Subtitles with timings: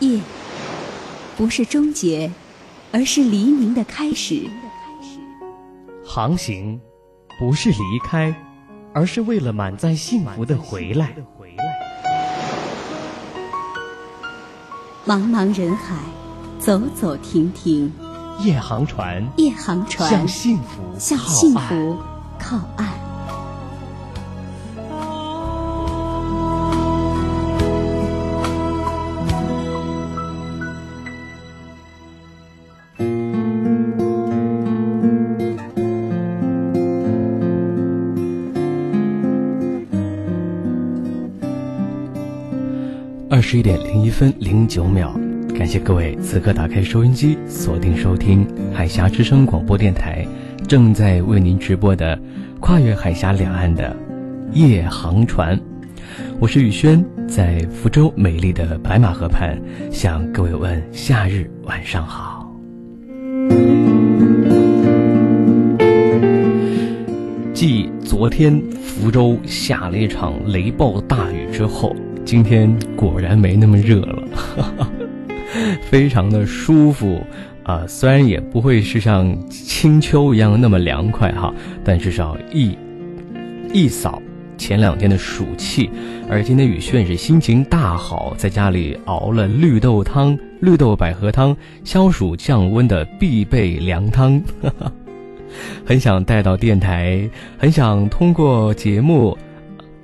[0.00, 0.18] 夜
[1.36, 2.30] 不是终结，
[2.90, 4.48] 而是黎明的开始。
[6.04, 6.80] 航行
[7.38, 8.34] 不是离开，
[8.94, 11.14] 而是为了满载幸福的回来。
[15.06, 15.96] 茫茫人海，
[16.58, 17.92] 走走停停，
[18.42, 21.98] 夜航船，夜航船向幸福向幸福
[22.38, 23.09] 靠岸。
[43.50, 45.12] 十一点零一分零九秒，
[45.58, 50.24] 感谢各位此刻打开收音机，锁定收听海峡之声广播电台
[50.68, 52.16] 正在为您直播的
[52.60, 53.96] 跨越海峡两岸的
[54.52, 55.58] 夜航船。
[56.38, 62.48] 我是宇轩，在福州美丽的白马河畔向各位问夏日晚上好。
[67.52, 71.96] 继昨天福州下了一场雷暴大雨之后。
[72.30, 74.22] 今天果然没那么热了，
[75.82, 77.20] 非常的舒服
[77.64, 77.84] 啊！
[77.88, 82.78] 虽然也不会是像清秋一样那么凉快哈，但至少一
[83.72, 84.22] 一扫
[84.56, 85.90] 前两天的暑气。
[86.28, 94.40] 而今天雨炫是心情大好，在家里熬了绿豆汤、绿豆百合汤，消暑降温的必备凉汤，
[95.84, 99.36] 很想带到电台，很想通过节目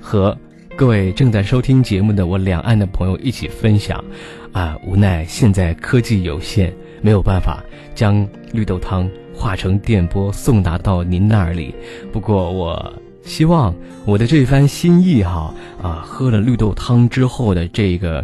[0.00, 0.36] 和。
[0.77, 4.05] 各位正在收听节目的我两岸的朋友一起分享，
[4.52, 11.74] 啊，无奈现在科技有限，没有办法将绿豆汤化成电波送达到您那里。
[12.12, 15.50] 不过我希望我的这番心意哈，
[15.82, 18.22] 啊，喝了绿豆汤之后的这个。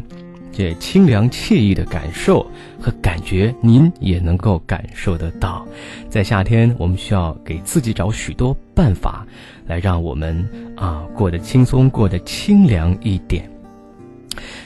[0.52, 2.46] 这清凉惬意的感受
[2.78, 5.66] 和感觉，您也能够感受得到。
[6.10, 9.26] 在夏天，我们需要给自己找许多办法，
[9.66, 10.46] 来让我们
[10.76, 13.50] 啊过得轻松，过得清凉一点。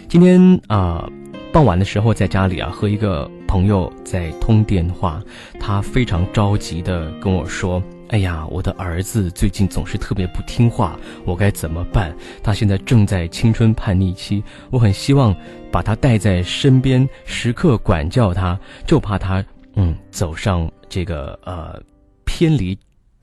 [0.08, 1.08] 今天啊，
[1.52, 5.22] 傍晚的时候在家里啊，和一个朋友在通电话，
[5.60, 7.82] 他非常着急的跟我说。
[8.10, 12.14] 哎呀，我的儿子最近总是特别不听话，我该怎么办？
[12.40, 15.34] 他现在正在青春叛逆期，我很希望
[15.76, 19.44] 把他带在身边，时刻管教他，就怕他
[19.74, 21.78] 嗯走上这个呃
[22.24, 22.74] 偏离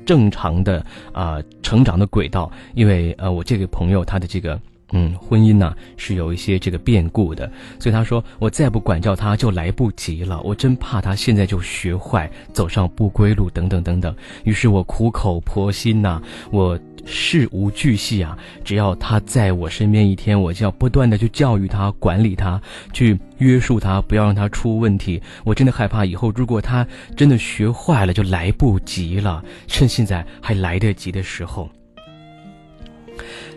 [0.05, 2.51] 正常的啊成长的轨道。
[2.75, 4.59] 因为呃我这个朋友他的这个。
[4.95, 14.15] 嗯，婚姻呢是有一些这个变故的，所以他说我再不管教他就来不及了，我真怕他现在就学坏，走上不归路等等等等。
[14.43, 16.21] 于是我苦口婆心呐，
[16.51, 25.21] 我事无巨细啊，只要他在我身边一天，我就要不断的去教育他、管理他、去约束他，不要让他出问题。
[25.43, 29.43] 我真的害怕以后如果他真的学坏了，就来不及了。
[29.67, 31.69] 趁现在还来得及的时候，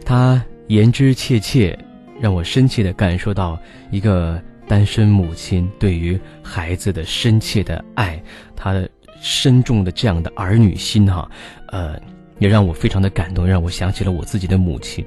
[0.04, 0.42] 他。
[0.68, 1.78] 言之切切，
[2.20, 3.56] 让我深切的感受到
[3.92, 8.20] 一个单身母亲对于孩子的深切的爱，
[8.56, 8.90] 她的
[9.20, 11.30] 深重的这样的儿女心哈，
[11.68, 11.96] 呃，
[12.38, 15.04] 也让我非常的感动，让我想起了我自己的母亲，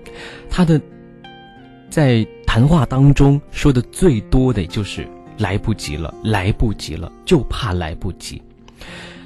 [0.50, 0.80] 她的
[1.90, 5.08] 在谈话当中说的最多的就是
[5.38, 8.42] 来不及了，来不及了，就怕来不及，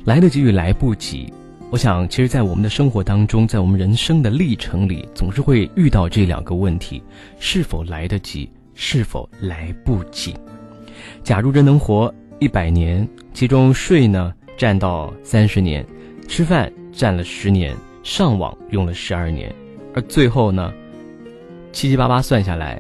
[0.06, 1.32] 来得及与来不及。
[1.70, 7.02] 我想，其实，在我们的生活当中，在我们人生的历程里，总是会遇到这两个问题：
[7.40, 10.36] 是否来得及，是否来不及。
[11.24, 15.84] 假如人能活一百年，其中睡呢占到三十年，
[16.28, 19.54] 吃饭占了十年，上网用了十二年，
[19.96, 20.74] 而最后呢，
[21.72, 22.80] 七七八八算下来，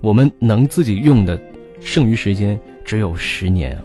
[0.00, 1.40] 我们能自己用的
[1.80, 3.80] 剩余时间只有十年。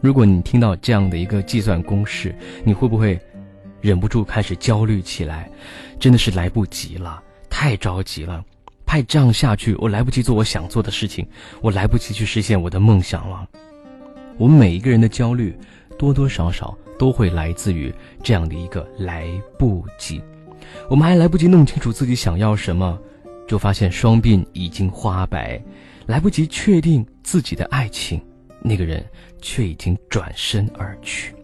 [0.00, 3.18] 如果你听到这样的一个计算公式，你会不会？
[3.82, 5.48] 忍不住开始焦虑起来，
[6.00, 8.44] 真的是来不及了，太着急了，
[8.84, 11.24] 怕这样下去，我来不及做我想做的事情，
[11.60, 13.46] 我来不及去实现我的梦想了。
[14.38, 15.56] 我们每一个人的焦虑，
[15.96, 19.28] 多多少少都会来自于这样的一个来
[19.58, 20.22] 不及。
[20.88, 22.98] 我们还来不及弄清楚自己想要什么，
[23.46, 25.62] 就发现双鬓已经花白，
[26.06, 28.20] 来不及确定自己的爱情，
[28.60, 29.04] 那个人
[29.40, 31.34] 却已经转身而去。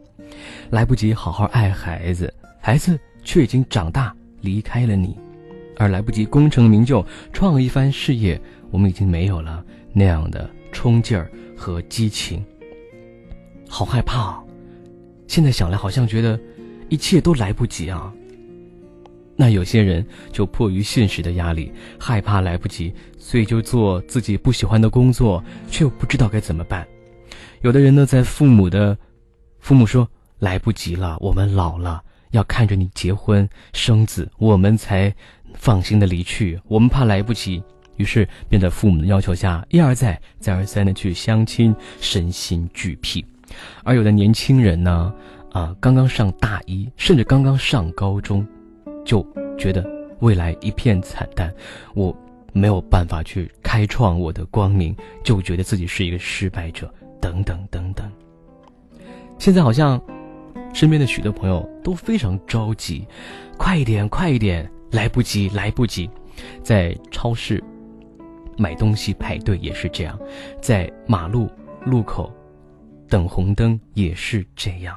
[0.71, 5.17] 来不及好好爱孩子，孩子却已经长大离开了你，
[5.77, 8.41] 而来不及功成名就创一番事业，
[8.71, 12.45] 我们已经没有了那样的冲劲儿和激情。
[13.69, 14.43] 好害怕，
[15.33, 16.39] 现在想来好像觉得
[16.91, 18.13] 一切都来不及啊。
[19.35, 26.87] 那有些人就迫于现实的压力，害怕来不及，所以就做自己不喜欢的工作，却又不知道该怎么办。
[27.63, 28.95] 有的人呢，在父母的
[29.59, 30.07] 父母说
[30.39, 32.03] 来不及了，我们老了，
[32.33, 35.11] 要看着你结婚生子，我们才
[35.55, 36.61] 放心的离去。
[36.69, 37.63] 我们怕来不及，
[37.97, 43.25] 于是便在父母的要求下，一而再，再而三的去相亲，身心俱疲。
[43.85, 45.15] 而有的年轻人呢，
[45.53, 48.47] 啊，刚刚上大一，甚至刚刚上高中。
[49.05, 49.27] 就
[49.59, 49.85] 觉得
[50.21, 51.53] 未来一片惨淡，
[51.93, 52.17] 我
[52.53, 54.95] 没有办法去开创我的光明，
[55.25, 56.89] 就觉得自己是一个失败者，
[57.21, 58.09] 等等等等。
[59.41, 60.01] 现在好像
[60.73, 63.05] 身边的许多朋友都非常着急，
[63.59, 66.09] 快一点，快一点，来不及，来不及。
[66.63, 67.61] 在超市
[68.57, 70.17] 买东西排队也是这样，
[70.61, 71.51] 在马路
[71.85, 72.33] 路口
[73.13, 74.97] 等红灯也是这样。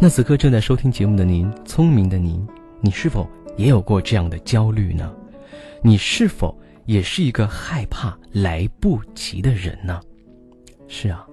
[0.00, 2.44] 那此刻正在收听节目的您，聪明的您。
[2.80, 3.24] 你是否
[3.56, 5.14] 也有过这样的焦虑呢？
[5.80, 10.00] 你是否也是一个害怕来不及的人呢？
[10.88, 11.24] 是啊，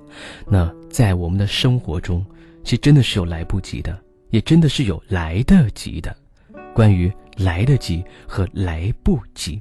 [0.47, 2.23] 那在我们的生活中，
[2.63, 6.15] 其实真的是有来不及的，也真的是有来得及的。
[6.75, 9.59] 关于来得及和来不及，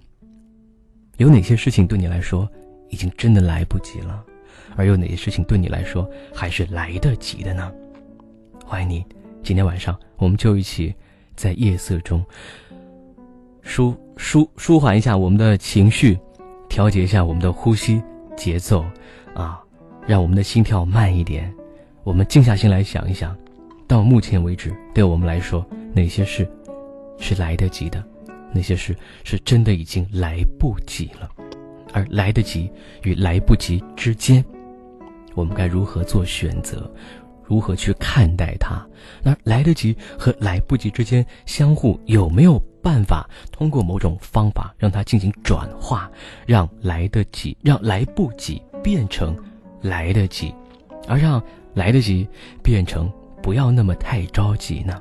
[1.17, 2.47] 有哪些事情对你来说
[2.91, 4.23] 已经真的来不及了？
[4.76, 7.73] 而有哪些事情对你来说还是来得及的呢？
[8.65, 9.05] 欢迎你，
[9.43, 10.94] 今天晚上我们就一起。
[11.37, 12.25] 在夜色中，
[13.61, 16.17] 舒舒舒缓一下我们的情绪，
[16.69, 18.00] 调节一下我们的呼吸
[18.37, 18.85] 节奏，
[19.35, 19.61] 啊，
[20.06, 21.53] 让我们的心跳慢一点。
[22.05, 23.37] 我们静下心来想一想，
[23.88, 26.49] 到目前为止，对我们来说，哪些事
[27.19, 28.00] 是来得及的，
[28.53, 31.29] 哪些事是真的已经来不及了？
[31.93, 32.70] 而来得及
[33.03, 34.44] 与来不及之间，
[35.35, 36.91] 我们该如何做选择？
[37.47, 38.83] 如何去看待它？
[39.23, 46.11] 那来得及和来不及之间相互有没有办法通过某种方法让它进行转化，
[46.47, 49.37] 让来得及让来不及变成
[49.83, 50.55] 来得及，
[51.07, 51.43] 而让
[51.75, 52.27] 来得及
[52.63, 54.99] 变成不要那么太着急呢？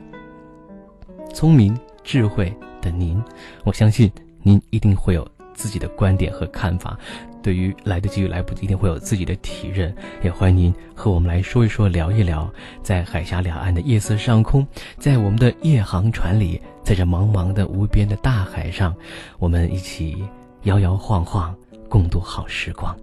[1.34, 3.24] 聪明智慧的您，
[3.64, 7.00] 我相信您一定会有自己的观点和看法。
[7.44, 9.94] 对于来得及与来不及，一定会有自己的体认。
[10.24, 12.52] 也欢迎您和我们来说一说、聊一聊，
[12.82, 14.66] 在海峡两岸的夜色上空，
[14.98, 18.96] 在我们的夜航船里，在这茫茫的无边的大海上，
[19.38, 20.24] 我们一起
[20.64, 21.54] 摇摇晃晃，
[21.90, 22.96] 共度好时光。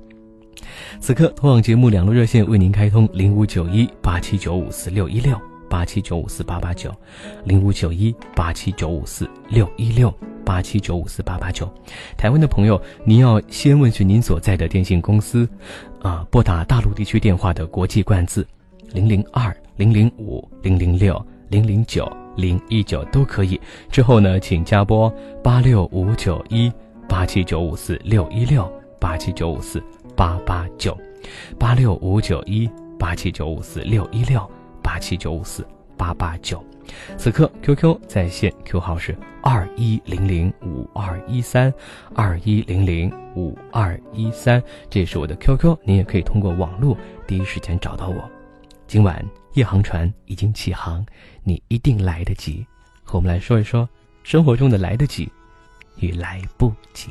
[0.98, 5.38] 此刻，通往节目两路热线为您开通：零五九一八七九五四六一六
[5.70, 6.94] 八七九五四八八九，
[7.44, 10.12] 零五九一八七九五四六一六。
[10.43, 11.72] 八七九五四八八九，
[12.17, 15.49] 台湾的朋友，您要先问询您所在的电信公司，
[16.02, 18.44] 啊，拨打大陆地区电话的国际冠字，
[18.93, 23.61] 零零二零零五零零六零零九零一九都可以。
[23.93, 25.08] 之后呢，请加拨
[25.40, 26.73] 八六五九一
[27.08, 28.69] 八七九五四六一六
[28.99, 29.81] 八七九五四
[30.16, 30.99] 八八九，
[31.61, 32.69] 八六五九一
[32.99, 34.50] 八七九五四六一六
[34.90, 35.64] 八七九五四
[35.96, 36.64] 八八九。
[37.16, 41.72] 此刻 QQ 在线 Q 号是二一零零五二一三
[42.12, 48.28] 二一零零五二一三，这也是我的 QQ，您也可以通过网络第一时间找到我。
[48.88, 51.06] 今晚夜航船已经起航，
[51.44, 52.66] 你一定来得及。
[53.04, 53.88] 和我们来说一说
[54.25, 55.31] 生活中的来得及
[56.00, 57.10] 与来不及。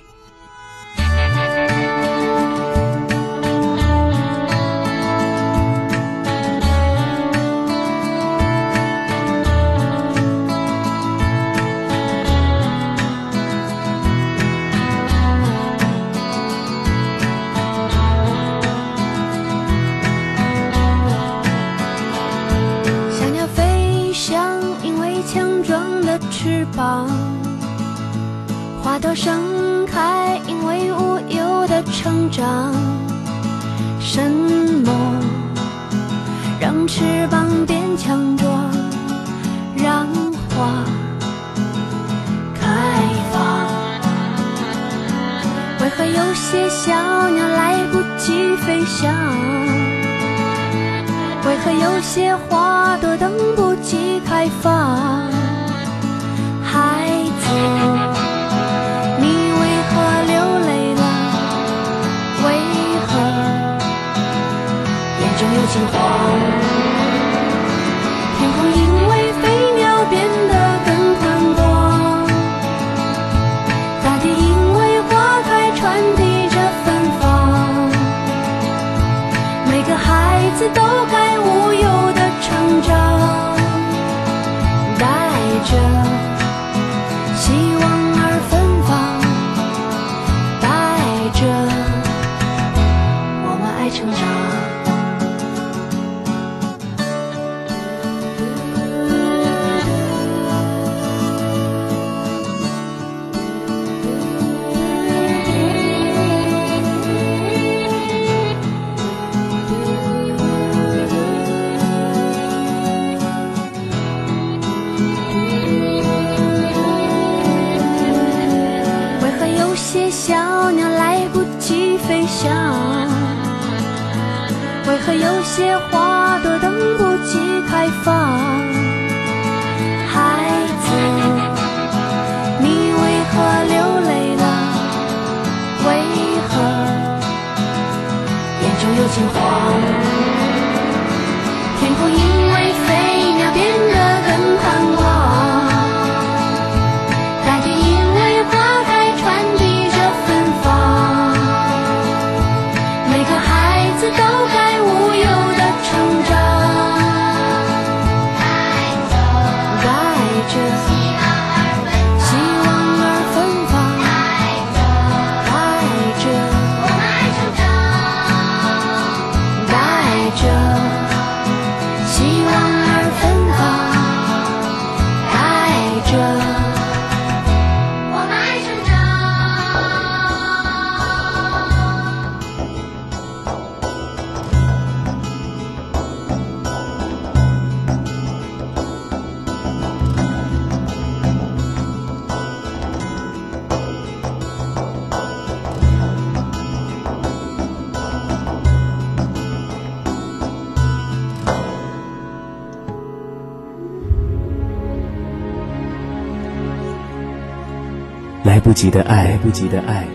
[208.42, 210.08] 来不及的爱，来不及的爱，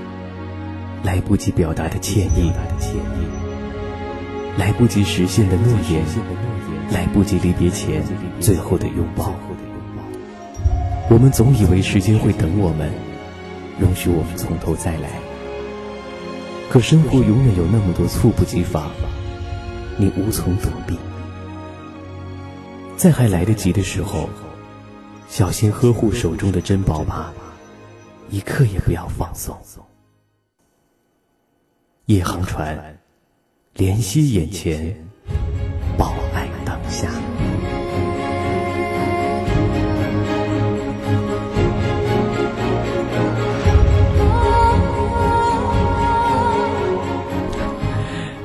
[1.02, 2.50] 来不及表达的歉意，
[4.56, 6.02] 来不及实现的诺言，
[6.90, 8.02] 来不及离别前
[8.40, 9.34] 最后的拥抱。
[11.10, 12.90] 我们总以为时间会等我们，
[13.78, 15.10] 容许我们从头再来。
[16.70, 18.90] 可生活永远有那么多猝不及防，
[19.98, 20.98] 你无从躲避。
[22.96, 24.30] 在还来得及的时候，
[25.28, 27.34] 小心呵护手中的珍宝吧。
[28.34, 29.56] 一刻也不要放松。
[32.06, 32.98] 夜航船，
[33.76, 34.92] 怜惜眼前，
[35.96, 37.08] 保爱当下。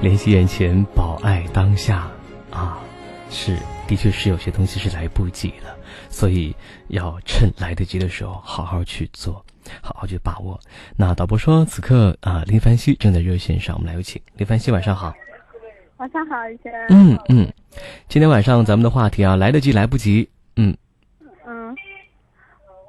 [0.03, 2.07] 怜惜眼前，保爱当下
[2.51, 2.77] 啊，
[3.31, 5.75] 是，的确是有些东西是来不及的，
[6.11, 6.55] 所以
[6.89, 9.43] 要趁来得及的时候好好去做，
[9.81, 10.59] 好好去把握。
[10.97, 15.13] 那导播说，此刻啊，林凡希正在热线上，我们来有请林凡希，晚上好。
[15.97, 16.87] 晚上好，先生。
[16.89, 17.53] 嗯嗯，
[18.07, 20.75] 今天晚上咱们的话题啊，来得及来不及，嗯
[21.45, 21.75] 嗯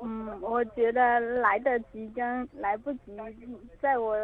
[0.03, 2.99] 嗯，我觉得来得及跟来不及，
[3.83, 4.17] 在我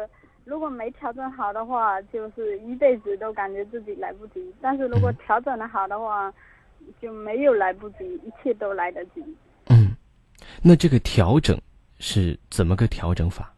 [0.45, 6.33] 如果没调整好的话，就是一辈子都感觉自己来不及；但是如果调整的好的话，
[7.01, 9.21] 就没有来不及，一切都来得及。
[9.65, 9.93] 嗯，
[10.63, 11.59] 那这个调整
[11.99, 13.53] 是怎么个调整法？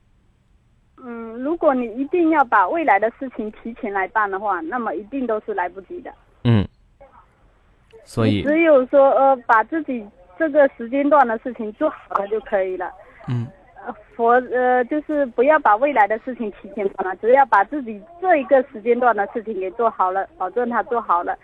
[1.01, 6.13] 嗯，如果你一定要把未来的事情提前来办的话，那么一定都是来不及的。
[6.43, 6.67] 嗯，
[8.03, 10.05] 所以只有说呃，把自己
[10.37, 12.91] 这个时间段的事情做好了就可以了。
[13.27, 13.47] 嗯
[13.85, 21.37] 呃，佛呃，就是不要把未来的事情提前办了，只要把自己这一个时间段的事情给做好了，保证他做好了，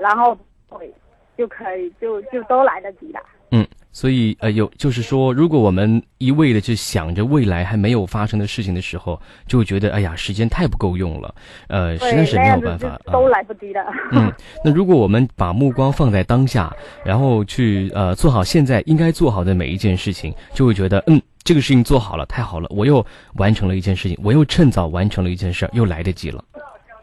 [0.00, 0.36] 然后
[0.68, 0.92] 会
[1.38, 3.20] 就可以，就就都来得及了。
[3.52, 3.64] 嗯，
[3.96, 11.34] 所以呃，有就是说，如果我们一味的去想着未来还没有发生的事情的时候，就会觉得哎呀，时间太不够用了，
[11.68, 13.00] 呃，实在，是没有办法啊。
[13.10, 13.80] 都来不及了。
[14.12, 14.30] 嗯，
[14.62, 16.70] 那如果我们把目光放在当下，
[17.06, 23.02] 然后去呃做好现在应该做好的每一件事情，就会觉得嗯，这个事情做好了，太好了，我又
[23.36, 26.44] 完成了一件事情，我又趁早完成了一件事儿，又来得及了。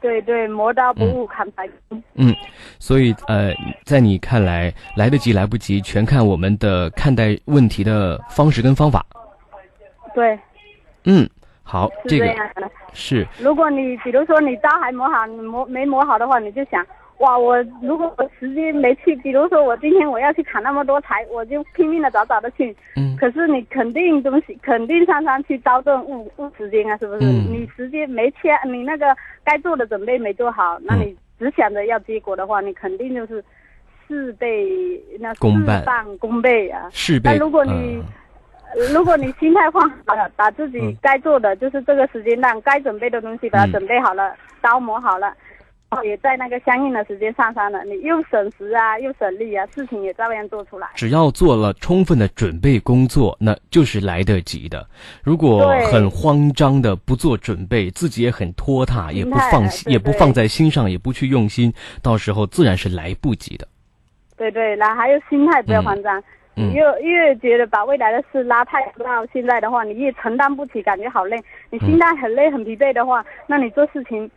[0.03, 2.03] 对对，磨刀不误砍柴工。
[2.15, 2.35] 嗯，
[2.77, 3.53] 所以呃，
[3.85, 9.05] 在你看来，来得及来不及，全看我们的看待问题的方式跟方法。
[10.13, 10.37] 对，
[11.05, 11.27] 嗯，
[11.63, 12.25] 好，是这个。
[12.91, 16.85] 是如果你比如说你刀还磨好，你磨没磨好的话，你就想，
[17.19, 22.75] 哇，我如果我时间没去，比如说我今天我要去砍那么多柴，我就拼命的早早的去。
[22.95, 27.19] 嗯可是你肯定东西肯定常常去招顿误误时间啊，是不是？
[27.21, 29.15] 嗯你时间没切，你那个
[29.45, 33.41] 该做的准备没做好，那你只想着要结果的话，你肯定就是
[34.07, 34.67] 事倍
[35.19, 35.39] 那事
[35.85, 36.89] 半功倍啊。
[36.91, 37.21] 事倍。
[37.25, 38.03] 但如果你、嗯
[38.91, 45.35] 如果你心态放好了，把自己嗯该做的，就是这个时间段该准备的东西，把它嗯准备好了，刀磨好了，然
[45.93, 50.87] 后也在那个相应的时间上山了，你又省时啊，又省力啊，事情也照样做出来。
[50.95, 54.85] 只要做了充分的准备工作，那就是来得及的。
[55.23, 63.67] 如果很慌张的不做准备，自己也很拖沓，也不放心，也不放在心上，也不去用心，到时候自然是来不及的。
[64.35, 66.19] 对对，然后还有心态不要慌张，
[66.55, 71.41] 嗯你越越觉得把未来的事拉太到现在的话，你越承担不起，感觉好累。
[71.69, 74.29] 你心态很累很疲惫的话，那你做事情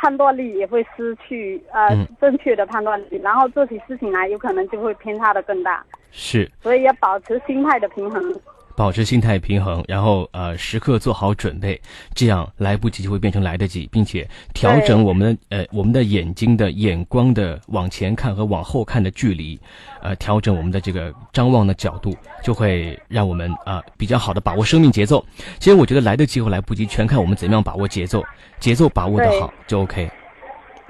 [0.00, 5.84] 判断力也会失去呃、嗯正确的判断力，然后做起事情来有可能就会偏差的更大。
[6.10, 8.40] 是所以要保持心态的平衡。
[8.78, 11.80] 保持心态平衡，然后呃时刻做好准备，
[12.14, 19.58] 这样来不及就会变成来得及，并且调整我们的呃我们的眼睛的眼光的往前看和往后看的距离，
[20.00, 25.26] 呃调整我们的这个张望的角度，就会让我们啊、比较好的把握生命节奏。
[25.58, 28.22] 其实我觉得来得及和来不及，全看我们怎么样把握节奏，
[28.60, 30.08] 节奏把握的好就 OK。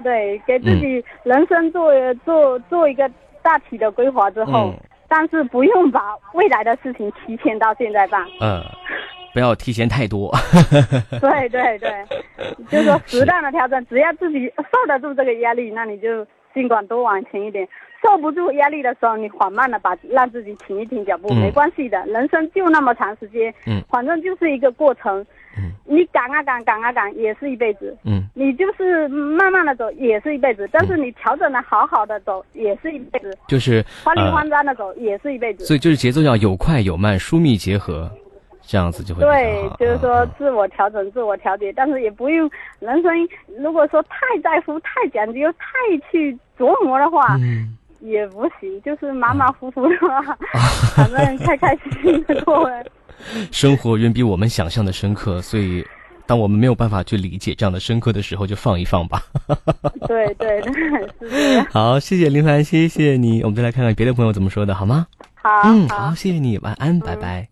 [0.04, 1.90] 对，给自己人生做、
[2.26, 3.10] 做做一个
[3.42, 8.24] 大体的规划之后，嗯但是不用把未来的事情提前到现在办。
[8.40, 8.62] 嗯，
[9.32, 10.30] 不要提前太多。
[11.20, 12.04] 对对对，
[12.68, 17.66] 就是说适当的调整，只要自己受得住这个压力，那你就尽管多往前一点。
[18.00, 21.98] 受不住压力的时候，你缓慢的把让自己停一停脚步，嗯没关系的。
[22.06, 25.26] 人生就那么长时间，嗯反正就是一个过程。
[25.56, 27.96] 嗯你赶啊赶，赶啊赶，也是一辈子。
[28.04, 35.64] 嗯你就是慢慢的走，也是一辈子；但是你调整的好好的走，也是一辈子；就是慌里呃慌张的走，也是一辈子。
[35.64, 38.10] 所以就是节奏要有快有慢，疏密结合，
[38.62, 43.12] 这样子就会对就是说嗯自我调整、自我调节，但是也不用人生。
[43.58, 45.68] 如果说太在乎、太讲究、太
[46.10, 48.80] 去琢磨的话，嗯，也不行。
[48.82, 50.36] 就是马马虎虎的话，
[50.94, 52.70] 反正开开心心的过。
[53.52, 55.84] 生活远比我们想象的深刻，所以
[56.26, 59.22] 当我们没有办法去理解这样的深刻的时候，就放一放吧。
[60.06, 60.60] 对 对。
[61.72, 63.42] 好，谢谢林凡，谢谢你。
[63.42, 65.06] 我们再来看看别的朋友怎么说的，好吗？
[65.34, 67.48] 好，嗯，好好，，谢谢你，晚安，拜拜。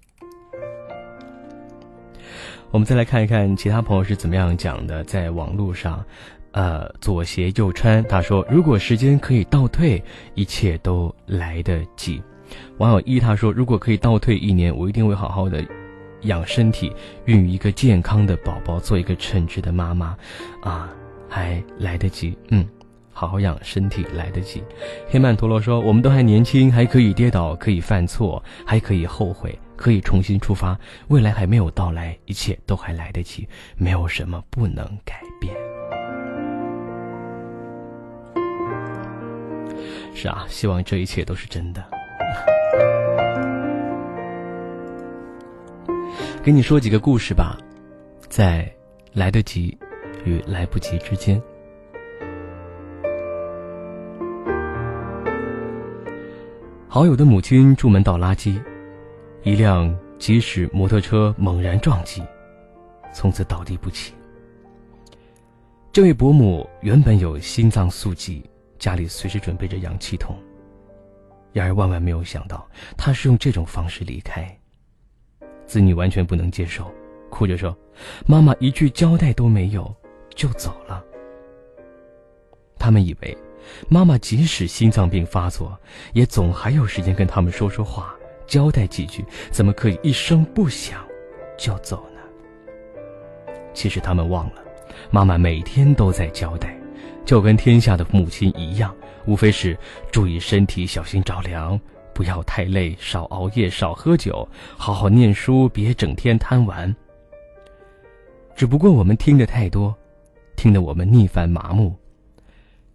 [2.72, 6.05] 我们再来看一看其他朋友是怎么样讲的，在网络上，
[6.50, 10.02] 呃，左鞋右穿，他说，如果时间可以倒退，
[10.35, 12.20] 一切都来得及。
[12.78, 15.64] 网友一他说，如果可以倒退一年，我一定会好好的
[16.22, 16.92] 养身体，
[17.24, 20.16] 孕育一个健康的宝宝，做一个称职的妈妈，
[20.62, 20.90] 啊，
[21.28, 22.66] 还来得及，嗯。
[23.18, 24.62] 好好养身体来得及。
[25.09, 30.78] 黑曼陀罗说：“我们都还年轻，还可以跌倒，可以犯错，还可以后悔，可以重新出发。
[31.09, 35.56] 未来还没有到来，一切都还来得及，没有什么不能改变。”
[40.14, 41.82] 是啊，希望这一切都是真的。
[46.43, 47.59] 给你说几个故事吧，
[48.29, 48.73] 在
[49.12, 49.77] 来得及
[50.25, 51.43] 与来不及之间。
[56.87, 58.61] 好友的母亲出门倒垃圾，
[59.43, 62.23] 一辆疾驶摩托车猛然撞击，
[63.12, 64.15] 从此倒地不起。
[65.93, 70.37] 这位伯母原本有心脏素疾，家里随时准备着氧气筒。
[71.57, 74.47] 然而万万没有想到，她是用这种方式离开。
[75.66, 76.92] 子女完全不能接受，
[77.31, 77.75] 哭着说
[78.29, 79.90] ：“妈妈一句交代都没有
[80.35, 81.03] 就走了。”
[82.79, 83.35] 他们以为，
[83.88, 85.75] 妈妈即使心脏病发作，
[86.12, 88.14] 也总还有时间跟他们说说话，
[88.47, 91.03] 交代几句，怎么可以一声不响
[91.57, 93.55] 就走呢？
[93.73, 94.62] 其实他们忘了，
[95.11, 96.76] 妈妈每天都在交代，
[97.27, 98.95] 就跟天下的母亲一样，
[99.27, 99.77] 无非是
[100.12, 101.79] 注意身体，小心着凉，
[102.15, 106.95] 不要太累，少熬夜，少喝酒，好好念书，别整天贪玩。
[108.55, 109.95] 只不过我们听得太多，
[110.57, 111.95] 听得我们腻烦麻木。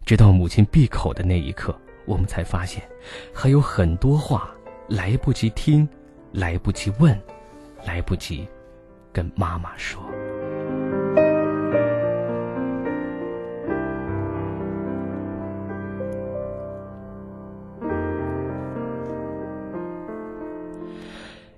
[0.05, 2.81] 直到母亲闭口的那一刻，我们才发现，
[3.33, 4.49] 还有很多话
[4.87, 5.87] 来不及听，
[6.31, 7.21] 来不及问，
[7.85, 8.47] 来不及
[9.11, 10.01] 跟妈妈说。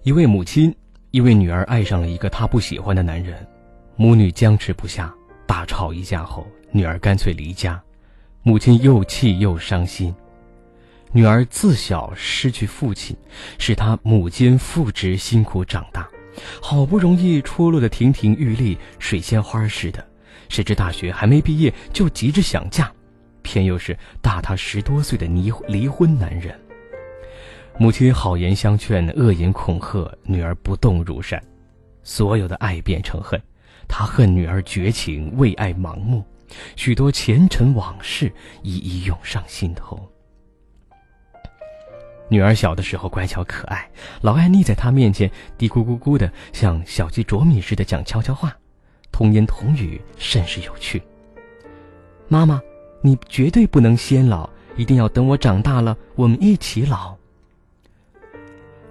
[0.04, 0.76] 一位母亲，
[1.12, 3.48] 因为女儿爱上了一个她不喜欢的男人，
[3.96, 5.14] 母女僵持不下，
[5.48, 7.82] 大吵一架后，女儿干脆离家。
[8.42, 10.14] 母亲又气又伤心。
[11.14, 13.16] 女儿自小失去父亲，
[13.58, 16.06] 使她母亲父职，辛苦长大，
[16.62, 20.06] 好不容易出落得亭亭玉立，水仙花似的，
[20.50, 22.92] 谁知大学还没毕业就急着想嫁，
[23.42, 26.60] 偏又是大她十多岁的离离婚男人。
[27.80, 31.42] 母亲好言相劝，恶言恐吓，女儿不动如山。
[32.04, 33.42] 所有的爱变成恨，
[33.88, 36.24] 他恨女儿绝情，为爱盲目，
[36.76, 38.32] 许多前尘往事
[38.62, 40.00] 一一涌上心头。
[42.30, 43.90] 女儿小的时候乖巧可爱，
[44.22, 48.56] 老爱腻在她面前嘀咕咕咕的，像小鸡啄米似的讲悄悄话，
[49.12, 51.02] 童言童语，甚是有趣。
[52.28, 52.62] 妈妈，
[53.02, 57.18] 你绝对不能先老，一定要等我长大了，我们一起老。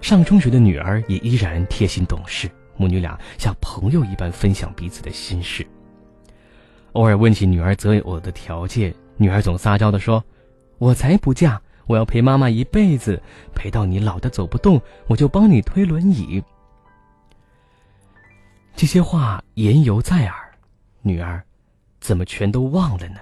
[0.03, 5.65] 上中学的女儿也依然贴心懂事，母女俩像朋友一般分享彼此的心事。
[6.91, 10.21] 偶尔问起女儿择偶的条件，女儿总撒娇的说
[10.77, 13.21] ：“我才不嫁。”我要陪妈妈一辈子，
[13.53, 16.41] 陪到你老的走不动，我就帮你推轮椅。
[18.73, 20.35] 这些话言犹在耳，
[21.01, 21.43] 女儿
[21.99, 23.19] 怎么全都忘了呢？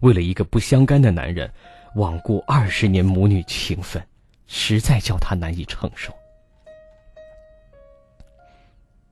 [0.00, 1.50] 为了一个不相干的男人，
[1.94, 4.02] 罔顾二十年母女情分，
[4.48, 6.12] 实在叫她难以承受。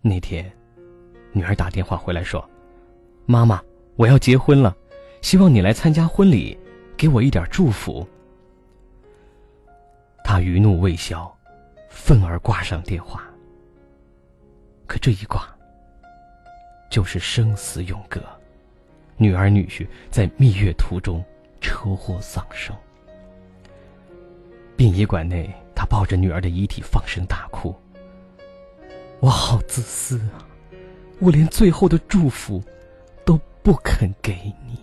[0.01, 0.51] 那天，
[1.33, 2.49] 女儿打电话回来说
[3.27, 3.63] ：“妈妈，
[3.97, 4.77] 我要结婚了，
[5.21, 6.59] 希望你来参加婚礼，
[6.97, 8.07] 给我一点祝福。”
[10.25, 11.33] 他余怒未消，
[11.89, 13.23] 愤而挂上电话。
[14.87, 15.49] 可这一挂，
[16.91, 18.21] 就是生死永隔。
[19.17, 21.25] 女儿女婿在蜜月途中
[21.61, 22.77] 车祸丧生。
[24.77, 27.75] 殡仪馆内，他抱着女儿的遗体放声大哭。
[29.21, 30.45] 我好自私啊，
[31.19, 32.63] 我连最后的祝福
[33.25, 34.35] 都不肯给
[34.67, 34.79] 你。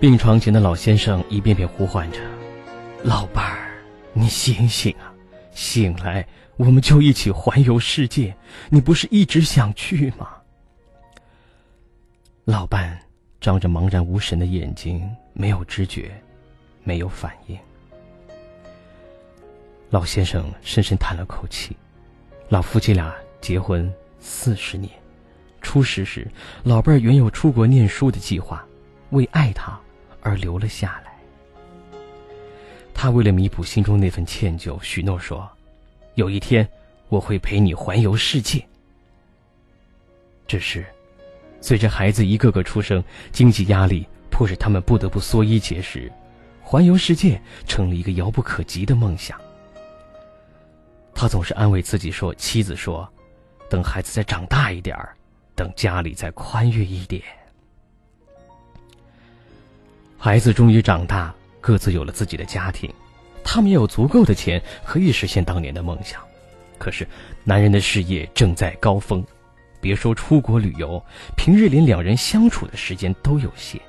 [0.00, 2.20] 病床前的老先生一遍遍呼唤着
[3.04, 3.84] ：“老伴儿，
[4.14, 5.12] 你醒醒啊，
[5.52, 8.34] 醒来，我们就一起环游世界。
[8.70, 10.30] 你不是一直想去吗？”
[12.46, 12.98] 老伴
[13.42, 16.10] 张着茫然无神的眼睛，没有知觉，
[16.82, 17.58] 没有反应。
[19.90, 21.76] 老先生深深叹了口气。
[22.48, 24.90] 老夫妻俩结婚四十年，
[25.60, 26.26] 初识时，
[26.62, 28.64] 老伴儿原有出国念书的计划，
[29.10, 29.78] 为爱他。
[30.22, 31.10] 而留了下来。
[32.94, 35.48] 他为了弥补心中那份歉疚，许诺说
[36.16, 36.68] ：“有一天，
[37.08, 38.62] 我会陪你环游世界。”
[40.46, 40.84] 只是，
[41.60, 43.02] 随着孩子一个个出生，
[43.32, 46.12] 经济压力迫使他们不得不缩衣节食，
[46.62, 49.40] 环游世界成了一个遥不可及的梦想。
[51.14, 53.10] 他总是安慰自己说：“妻子说，
[53.70, 55.16] 等孩子再长大一点儿，
[55.54, 57.22] 等家里再宽裕一点。”
[60.22, 62.92] 孩子终于长大，各自有了自己的家庭，
[63.42, 66.20] 他们也有足够的钱可以实现当年的梦想。
[66.76, 67.08] 可是，
[67.42, 69.24] 男人的事业正在高峰，
[69.80, 71.02] 别说出国旅游，
[71.38, 73.80] 平日连两人相处的时间都有限。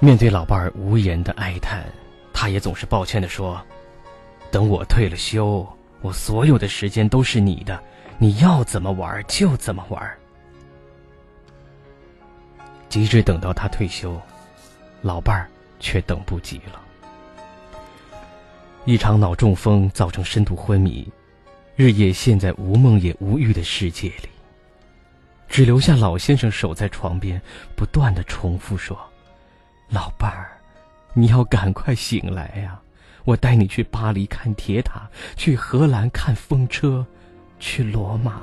[0.00, 1.84] 面对老伴儿无言的哀叹，
[2.32, 3.64] 他也总是抱歉的说
[4.50, 5.64] ：“等我退了休，
[6.00, 7.80] 我所有的时间都是你的，
[8.18, 10.02] 你要怎么玩就怎么玩。”
[12.94, 14.22] 急着等到他退休，
[15.02, 15.48] 老伴儿
[15.80, 16.80] 却等不及了。
[18.84, 21.10] 一场脑中风造成深度昏迷，
[21.74, 24.28] 日夜陷在无梦也无欲的世界里，
[25.48, 27.42] 只留下老先生守在床边，
[27.74, 28.96] 不断的重复说
[29.90, 30.56] ：“老伴儿，
[31.14, 32.80] 你要赶快醒来呀！
[33.24, 37.04] 我带你去巴黎看铁塔，去荷兰看风车，
[37.58, 38.42] 去罗马。”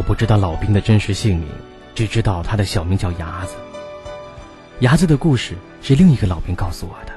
[0.00, 1.46] 我不知道老兵的真实姓名，
[1.94, 3.54] 只知道他的小名叫牙子。
[4.78, 7.12] 牙子的故事是另一个老兵告诉我的。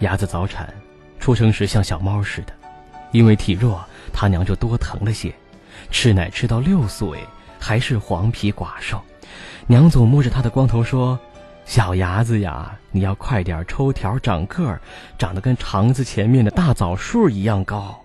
[0.00, 0.68] 牙子早产，
[1.18, 2.52] 出生时像小猫似的，
[3.12, 3.82] 因为体弱，
[4.12, 5.32] 他娘就多疼了些，
[5.90, 7.18] 吃奶吃到六岁
[7.58, 9.00] 还是黄皮寡瘦。
[9.66, 11.18] 娘总摸着他的光头说
[11.64, 14.78] ：“小牙子呀，你要快点抽条长个儿，
[15.16, 17.98] 长得跟肠子前面的大枣树一样高。”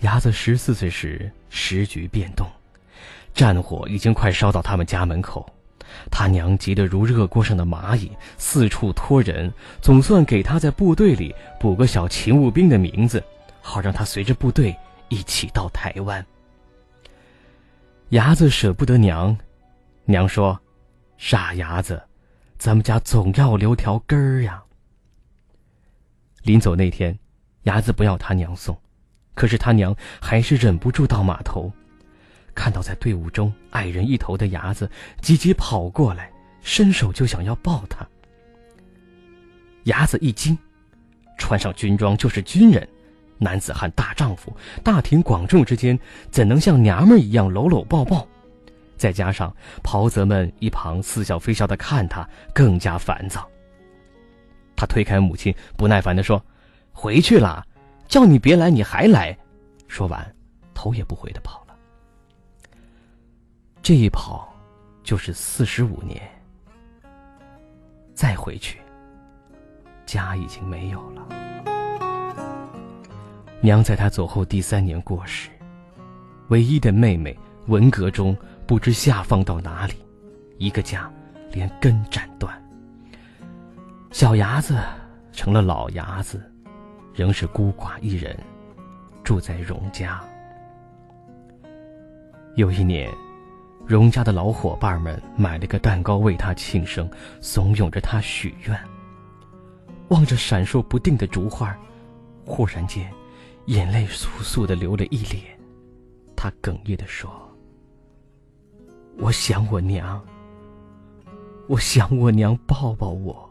[0.00, 2.50] 牙子十四岁时，时局变动，
[3.32, 5.48] 战火已经快烧到他们家门口，
[6.10, 13.22] 他娘急得如热锅上的蚂蚁，四处托人，总算给他在部队里补个小勤务兵的名字，
[13.62, 14.74] 好让他随着部队
[15.08, 16.26] 一起到台湾。
[18.08, 19.36] 伢子舍不得娘，
[20.06, 20.60] 娘说
[21.16, 22.02] ：“傻伢子，
[22.58, 24.60] 咱们家总要留条根儿呀。”
[26.42, 27.16] 临走那天，
[27.62, 28.76] 伢子不要他娘送，
[29.34, 31.72] 可是他娘还是忍不住到码头，
[32.54, 34.88] 看到在队伍中矮人一头的伢子，
[35.20, 36.30] 急急跑过来，
[36.62, 38.06] 伸手就想要抱他。
[39.84, 40.56] 伢子一惊，
[41.36, 42.88] 穿上军装就是军人，
[43.38, 45.98] 男子汉大丈夫，大庭广众之间
[46.30, 48.26] 怎能像娘们一样搂搂抱抱？
[48.96, 53.46] 再加上袍泽们一旁似笑非笑的看他，更加烦躁。
[54.76, 56.42] 他推开母亲，不耐烦地说
[56.92, 57.66] ：“回去了，
[58.06, 59.36] 叫你别来，你还来。”
[59.88, 60.34] 说完，
[60.74, 61.74] 头也不回的跑了。
[63.82, 64.52] 这一跑，
[65.02, 66.20] 就是四十五年。
[68.14, 68.80] 再回去，
[70.06, 71.26] 家已经没有了。
[73.60, 75.50] 娘在他走后第三年过世，
[76.48, 77.36] 唯一的妹妹
[77.66, 78.36] 文革中
[78.66, 79.94] 不知下放到哪里，
[80.58, 81.10] 一个家
[81.50, 82.62] 连根斩断。
[84.12, 84.78] 小伢子
[85.32, 86.53] 成了老伢子，
[87.14, 88.36] 仍是孤寡一人，
[89.22, 90.20] 住在荣家。
[92.56, 93.08] 有一年，
[93.86, 97.08] 荣家的老伙伴们买了个蛋糕为他庆生，
[97.40, 98.78] 怂恿着他许愿。
[100.08, 101.76] 望着闪烁不定的烛花，
[102.44, 103.08] 忽然间，
[103.66, 105.58] 眼泪簌簌的流了一脸。
[106.36, 107.30] 他哽咽的说
[109.18, 110.20] ：“我想我娘，
[111.68, 113.48] 我想我娘抱抱我。”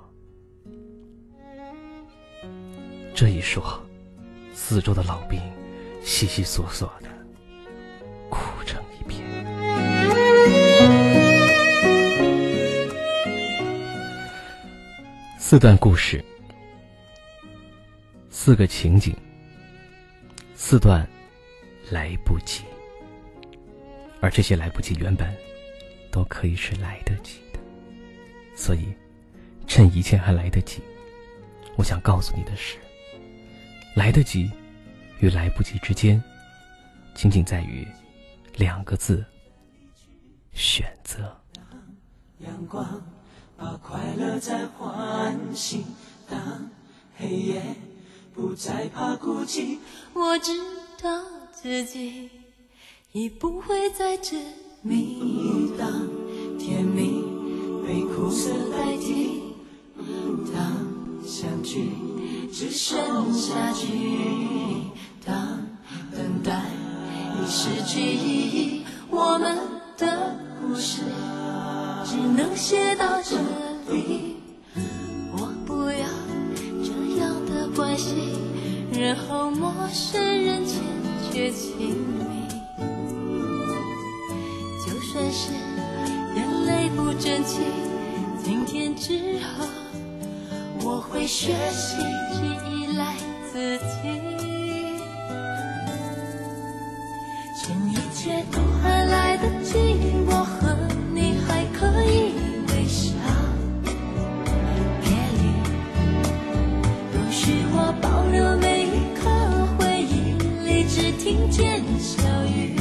[3.15, 3.79] 这一说，
[4.55, 5.39] 四周的老兵
[6.03, 7.07] 悉悉索索的
[8.27, 9.23] 哭成一片。
[15.37, 16.25] 四段故事，
[18.31, 19.15] 四个情景，
[20.55, 21.07] 四段
[21.91, 22.63] 来不及，
[24.21, 25.31] 而这些来不及原本
[26.11, 27.59] 都可以是来得及的，
[28.55, 28.91] 所以
[29.67, 30.81] 趁一切还来得及，
[31.77, 32.77] 我想告诉你的是。
[33.95, 34.51] 来得及
[35.19, 36.21] 与来不及之间，
[37.13, 37.87] 仅仅在于
[38.55, 39.23] 两个字：
[40.53, 41.35] 选择。
[42.39, 43.01] 阳光
[43.55, 45.85] 把快乐再唤醒，
[46.27, 46.69] 当
[47.15, 47.61] 黑夜
[48.33, 49.77] 不再怕孤寂，
[50.13, 50.51] 我知
[51.01, 52.29] 道自己
[53.11, 54.35] 已不会再执
[54.81, 55.71] 迷。
[55.77, 56.07] 当
[56.57, 57.23] 甜蜜
[57.85, 59.43] 被苦涩代替，
[60.53, 60.92] 当
[61.25, 61.91] 相聚。
[62.51, 64.91] 只剩下距离，
[65.25, 65.35] 当
[66.11, 66.61] 等待
[67.41, 69.57] 已失去意义，我们
[69.97, 71.01] 的故事
[72.05, 73.37] 只能写到这
[73.91, 74.37] 里。
[75.35, 76.07] 我不要
[76.83, 78.13] 这样的关系，
[78.93, 80.77] 然后陌生人间
[81.31, 82.23] 却亲密。
[84.85, 85.51] 就算是
[86.35, 87.61] 眼泪不争气，
[88.43, 89.82] 今天之后。
[90.85, 91.95] 我会学习
[92.33, 93.15] 去依赖
[93.49, 93.83] 自己，
[97.57, 99.77] 趁一切都还来得及，
[100.27, 100.75] 我和
[101.13, 102.33] 你还可以
[102.67, 103.13] 微笑。
[105.01, 105.07] 别
[105.39, 105.41] 离，
[107.13, 109.23] 容许我保留每一刻
[109.77, 110.33] 回忆
[110.67, 112.75] 里只听见小雨，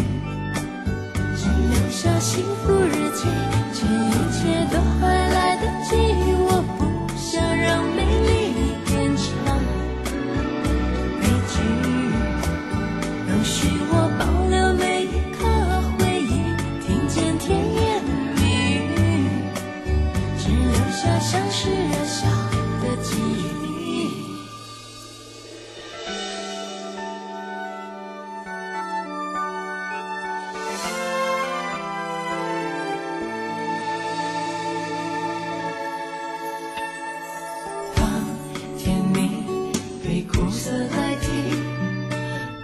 [1.36, 3.28] 只留下幸福日记，
[40.24, 41.26] 苦涩代替，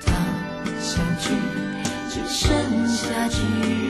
[0.04, 0.12] 当
[0.80, 1.30] 相聚
[2.08, 3.88] 只剩下距离。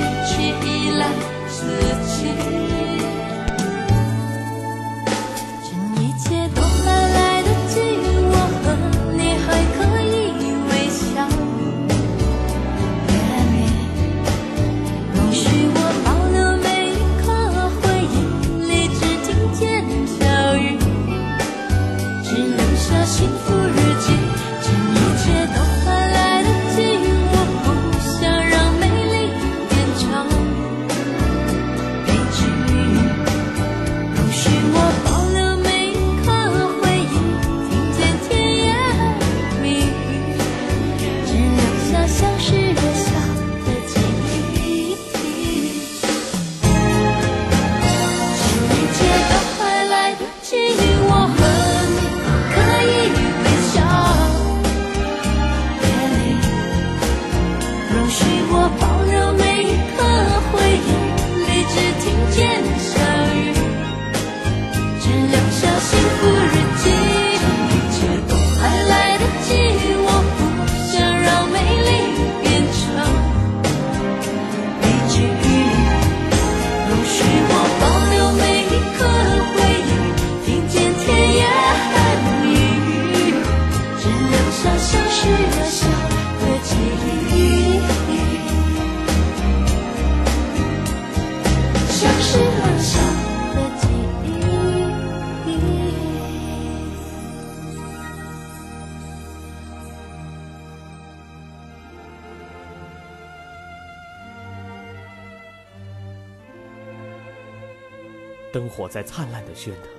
[108.77, 109.89] 火在灿烂的喧腾，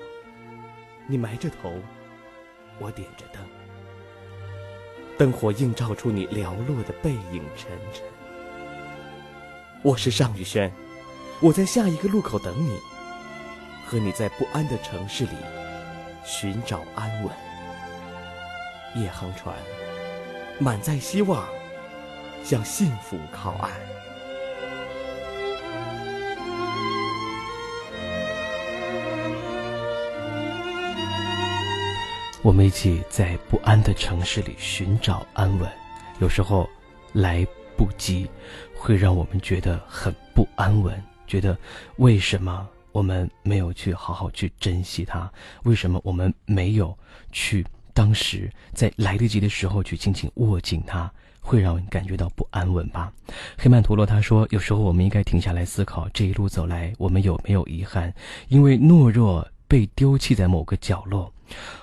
[1.08, 1.74] 你埋着头，
[2.78, 3.42] 我点着灯，
[5.18, 8.04] 灯火映照出你寥落的背影沉沉。
[9.82, 10.72] 我是尚宇轩，
[11.40, 12.78] 我在下一个路口等你，
[13.84, 15.32] 和你在不安的城市里
[16.24, 17.32] 寻找安稳。
[18.94, 19.56] 夜航船
[20.60, 21.48] 满载希望，
[22.44, 23.72] 向幸福靠岸。
[32.40, 35.68] 我们一起在不安的城市里寻找安稳，
[36.20, 36.70] 有时候
[37.12, 37.44] 来
[37.77, 38.31] 不及，
[38.77, 41.59] 会让我们觉得很不安稳，觉得
[41.96, 45.29] 为什么我们没有去好好去珍惜它？
[45.64, 46.96] 为什么我们没有
[47.33, 51.11] 去当时在来得及的时候去紧紧握紧它？
[51.40, 53.12] 会让人感觉到不安稳吧？
[53.59, 58.14] 黑曼陀罗他说，有时候我们应该停下来思考，这一路走来，我们有没有遗憾？
[58.46, 61.33] 因为懦弱被丢弃在某个角落。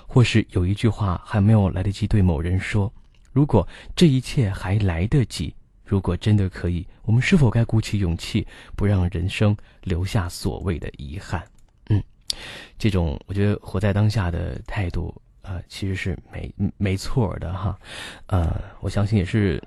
[0.06, 2.92] 或是有一句话还没有来得及对某人说，
[3.32, 11.42] 如果这一切还来得及，如果真的可以，我们是否该鼓起勇气，不让人生留下所谓的遗憾？
[11.90, 12.02] 嗯，
[12.78, 17.78] 这种我觉得活在当下的态度，呃，其实是没没错的哈，
[18.26, 19.62] 呃，我相信也是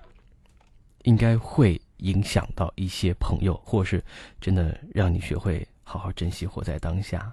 [1.03, 4.03] 应该会影响到一些朋友，或是
[4.41, 5.65] 真的让你学会。
[5.89, 7.31] 好好珍惜，活在当下。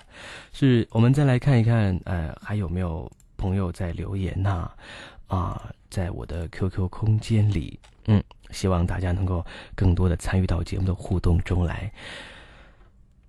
[0.50, 4.70] 是我们再来看一看，呃，还有没有朋友在留言呢？
[5.26, 11.92] 啊，在我的 QQ 空间里，嗯，希望大家能够更多的参与到节目的互动中来。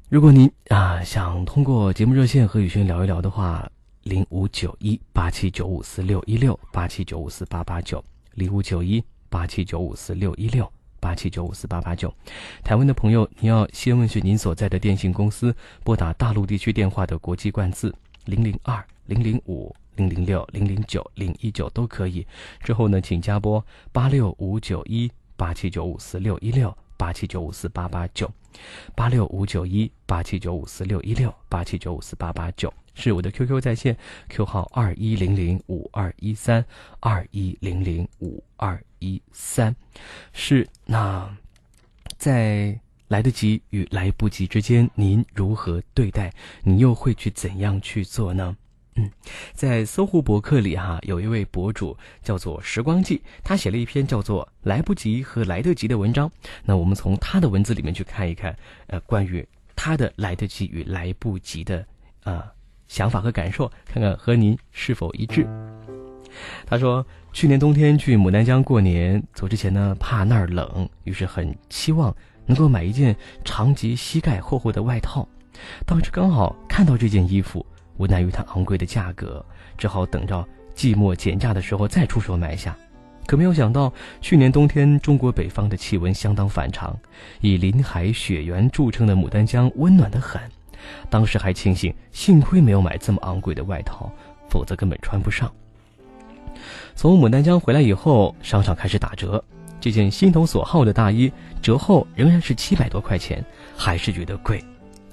[0.07, 3.69] 如果您啊想通过节目热线和宇轩聊一聊的话，
[4.03, 8.01] 零五九一八七九五四六一六八七九五四八八九
[8.35, 10.71] 零五九一八七九五四六一六。
[10.99, 12.13] 八七九五四八八九，
[12.63, 17.93] 台湾的朋友，您要先问询您所在的电信公司，拨打大陆地区电话的国际冠字
[18.25, 22.25] 零零二零零五零零六零零九零一九都可以。
[22.61, 28.31] 之后呢，请加拨八六五九一八七九五四六一六八七九五四八八九，
[28.95, 32.73] 八六五九一八七九五四六一六八七九五四八八九。
[32.97, 33.95] 是我的 QQ 在线
[34.27, 36.65] ，Q 号二一零零五二一三
[36.99, 39.73] 二一零零五二一三，
[40.33, 41.31] 是那
[42.17, 46.33] 在来得及与来不及之间，您如何对待？
[46.63, 48.57] 你又会去怎样去做呢？
[48.95, 49.11] 嗯，
[49.53, 56.29] 在搜狐博客里哈，有一位博主叫做时光记，他写了一篇叫做《来不及和来得及》的文章。
[56.65, 58.57] 那我们从他的文字里面去看一看，
[58.87, 61.85] 呃，关于他的来得及与来不及的
[62.23, 62.51] 啊。
[62.87, 65.47] 想法和感受，看看和您是否一致。
[66.65, 72.15] 他说，去年冬天去牡丹江过年，走之前呢，怕那儿冷，于是很期望
[72.45, 75.27] 能够买一件长及膝盖厚厚的外套。
[75.85, 77.65] 当时刚好看到这件衣服，
[77.97, 79.43] 无奈于它昂贵的价格，
[79.77, 82.77] 只好等着季末减价的时候再出手买下。
[83.25, 86.97] 可没有想到，去年冬天中国北方的气温相当反常，
[87.41, 90.39] 以林海雪原著称的牡丹江温暖得很。
[91.09, 94.11] 当时还庆幸，幸亏没有买这么昂贵的外套，
[94.49, 95.51] 否则根本穿不上。
[96.95, 99.43] 从牡丹江回来以后，商场开始打折，
[99.79, 101.31] 这件心头所好的大衣
[101.61, 103.43] 折后仍然是七百多块钱，
[103.75, 104.63] 还是觉得贵。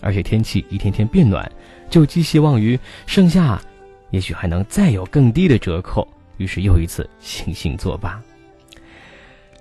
[0.00, 1.50] 而且天气一天天变暖，
[1.88, 3.60] 就寄希望于盛夏，
[4.10, 6.06] 也许还能再有更低的折扣。
[6.36, 8.20] 于是又一次悻悻作罢。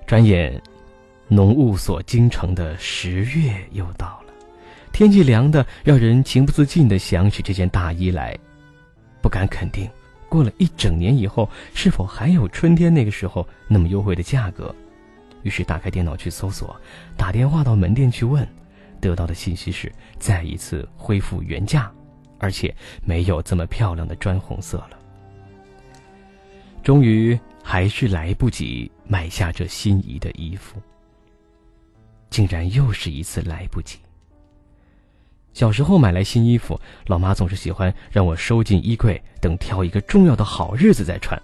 [0.05, 0.61] 转眼，
[1.28, 4.22] 浓雾所京城的十月又到了。
[4.94, 8.38] 天气凉的，让人情不自禁的想起这件大衣来，
[9.24, 9.89] 不敢肯定，
[10.30, 14.74] 过了一整年以后，是否还有春天那个时候那么优惠的价格？
[15.41, 16.80] 于是打开电脑去搜索，
[17.18, 18.48] 打电话到门店去问，
[19.02, 21.91] 得到的信息是再一次恢复原价，
[22.38, 22.74] 而且
[23.04, 24.91] 没有这么漂亮的砖红色了。
[26.84, 30.80] 终于还是来不及买下这心仪的衣服，
[32.30, 33.98] 竟然又是一次来不及。
[35.54, 41.39] 小时候买来新衣服，老妈总是喜欢让我收进衣柜，等挑一个重要的好日子再穿。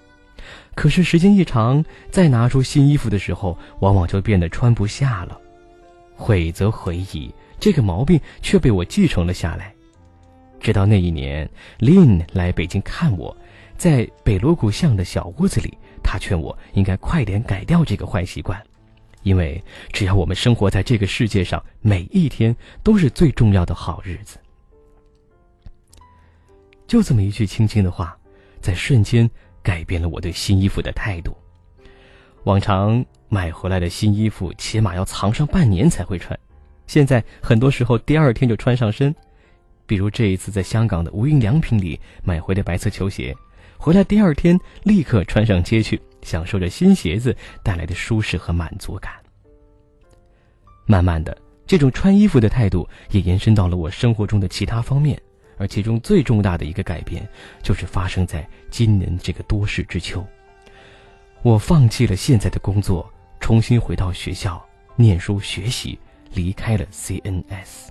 [0.73, 5.39] 可是时间一长，再拿出新衣服的时候，往往就变得穿不下了。
[6.15, 9.73] 悔则悔矣，这个毛病却被我继承了下来。
[10.59, 13.35] 直到那一年林来北京看我，
[13.77, 18.61] 在北锣鼓巷的小屋子里，他劝我应该快点改掉这个坏习惯，
[19.23, 19.61] 因为
[19.91, 24.37] 只要我们生活在这个世界上，每一天都是最重要的好日子。
[26.87, 28.17] 就这么一句轻轻的话，
[28.61, 29.29] 在瞬间
[29.61, 31.35] 改变了我对新衣服的态度。
[32.45, 36.37] 往常买回来的新衣服，起码要藏上半年才会穿。
[36.87, 39.13] 现在很多时候第二天就穿上身。
[39.85, 43.35] 比如这一次在香港的无印良品里买回的白色球鞋，
[43.75, 49.13] 回来第二天立刻穿上街去，享受着新鞋子带来的舒适和满足感。
[50.85, 55.21] 慢慢的，这种穿衣服的态度也延伸到了我生活中的其他方面，
[55.57, 57.27] 而其中最重大的一个改变，
[57.61, 60.25] 就是发生在今年这个多事之秋。
[61.41, 63.07] 我放弃了现在的工作，
[63.39, 64.63] 重新回到学校
[64.95, 65.97] 念书学习，
[66.33, 67.89] 离开了 CNS。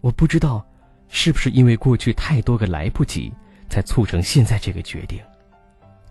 [0.00, 0.66] 我不知道，
[1.08, 3.32] 是不是因为过去太多个来不及，
[3.70, 5.20] 才促成现在这个决定。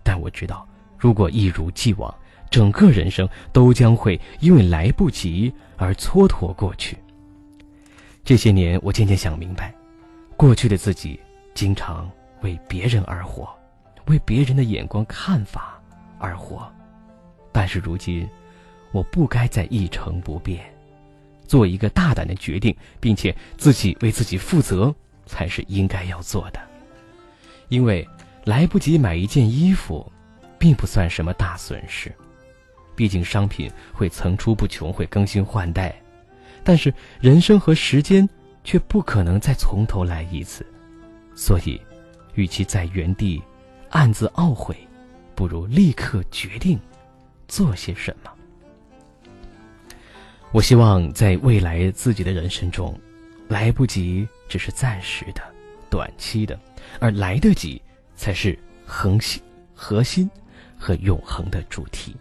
[0.02, 0.66] 但我知道，
[0.98, 2.14] 如果一如既往，
[2.50, 6.96] 整个人生都将会因为来不及而蹉跎过去。
[8.24, 9.74] 这些年，我渐渐想明白，
[10.36, 11.18] 过去的自己
[11.54, 12.10] 经常
[12.42, 13.48] 为别人而活。
[14.06, 15.80] 为别人的眼光看法
[16.18, 16.68] 而活，
[17.52, 18.28] 但是如今，
[18.90, 20.64] 我不该再一成不变，
[21.46, 24.92] 做一个大胆的决定，并且自己为自己负责，
[25.24, 26.60] 才是应该要做的。
[27.68, 28.06] 因为
[28.44, 30.10] 来不及买一件衣服，
[30.58, 32.12] 并不算什么大损失，
[32.94, 35.94] 毕竟商品会层出不穷，会更新换代，
[36.62, 38.28] 但是人生和时间
[38.64, 40.66] 却不可能再从头来一次，
[41.34, 41.80] 所以，
[42.34, 43.42] 与其在原地。
[43.94, 44.74] 暗自懊悔，
[45.34, 46.80] 不如立刻决定
[47.46, 48.32] 做些什么。
[50.50, 52.98] 我希望在未来自己的人生中，
[53.48, 55.42] 来不及只是暂时的、
[55.90, 56.58] 短期的，
[57.00, 57.82] 而来得及
[58.14, 59.42] 才是恒心、
[59.74, 60.30] 核心
[60.78, 62.16] 和永恒的主题。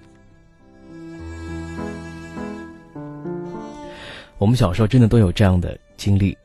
[4.38, 6.38] 我们小时候真的都有这样的经历。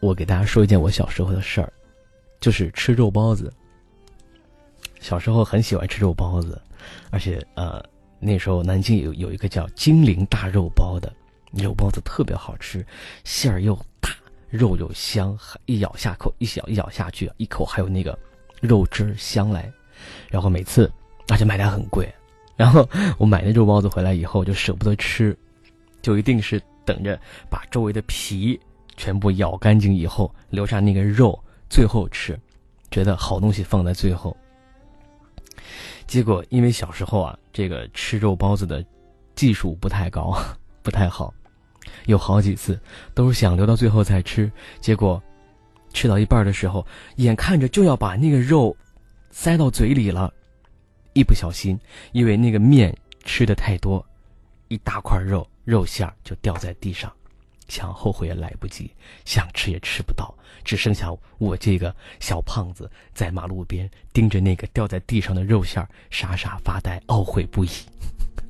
[0.00, 1.72] 我给大家说一件我小时候的事儿，
[2.40, 3.52] 就是吃肉包子。
[5.00, 6.60] 小时候很喜欢吃肉包子，
[7.10, 7.82] 而且呃，
[8.18, 11.10] 那时候南京有有一个叫金陵大肉包的
[11.52, 12.86] 肉包子特别好吃，
[13.24, 14.10] 馅儿又大，
[14.50, 18.18] 肉又香，一咬下口一小一咬下去，一口还有那个
[18.60, 19.70] 肉汁香来。
[20.30, 20.90] 然后每次
[21.28, 22.08] 而且买的很贵，
[22.56, 22.88] 然后
[23.18, 25.36] 我买那肉包子回来以后就舍不得吃，
[26.00, 28.58] 就一定是等着把周围的皮
[28.96, 31.38] 全部咬干净以后，留下那个肉
[31.68, 32.38] 最后吃，
[32.90, 34.36] 觉得好东西放在最后。
[36.06, 38.84] 结果，因为小时候啊，这个吃肉包子的
[39.34, 40.36] 技术不太高，
[40.82, 41.32] 不太好，
[42.06, 42.80] 有好几次
[43.14, 44.50] 都是想留到最后再吃，
[44.80, 45.22] 结果
[45.92, 46.86] 吃到一半的时候，
[47.16, 48.76] 眼看着就要把那个肉
[49.30, 50.32] 塞到嘴里了，
[51.12, 51.78] 一不小心，
[52.12, 54.04] 因为那个面吃的太多，
[54.68, 57.12] 一大块肉肉馅就掉在地上。
[57.68, 58.90] 想后悔也来不及，
[59.24, 60.34] 想吃也吃不到，
[60.64, 67.68] 只剩下我这个小胖子在马路边盯着那个掉在地上的肉馅儿，傻傻发呆，懊悔不已。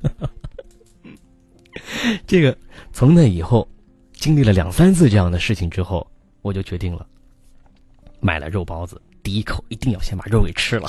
[2.25, 2.57] 这个
[2.91, 3.67] 从那以后，
[4.13, 6.09] 经历了两三次这样的事情之后，
[6.41, 7.07] 我就决定了，
[8.21, 10.87] 买了肉包子，第一口一定要先把肉给吃了，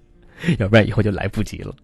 [0.58, 1.74] 要不然以后就来不及了。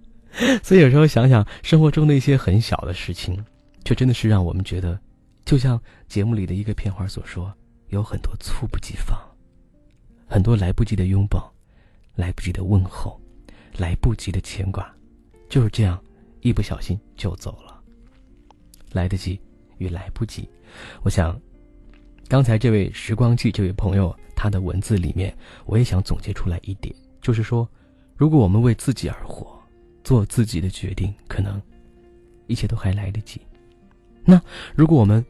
[0.63, 3.45] 所以有时候想想生活中的一些很小的事情，
[3.85, 4.99] 却真的是让我们觉得。
[5.45, 7.51] 就像节目里的一个片花所说，
[7.89, 9.19] 有很多猝不及防，
[10.27, 11.51] 很多来不及的拥抱，
[12.15, 13.19] 来不及的问候，
[13.79, 14.95] 来不及的牵挂，
[15.49, 15.99] 就是这样，
[16.43, 17.83] 一不小心就走了。
[18.93, 19.41] 来得及
[19.79, 20.47] 与来不及，
[21.03, 21.41] 我想，
[22.29, 25.37] 刚才这位时光记这位朋友他的文字里面，
[25.67, 27.69] 我也想总结出来一点，就是说，
[28.17, 29.61] 如果我们为自己而活，
[30.05, 31.61] 做自己的决定，可能
[32.47, 33.41] 一切都还来得及。
[34.25, 34.41] 那
[34.77, 35.25] 如果我们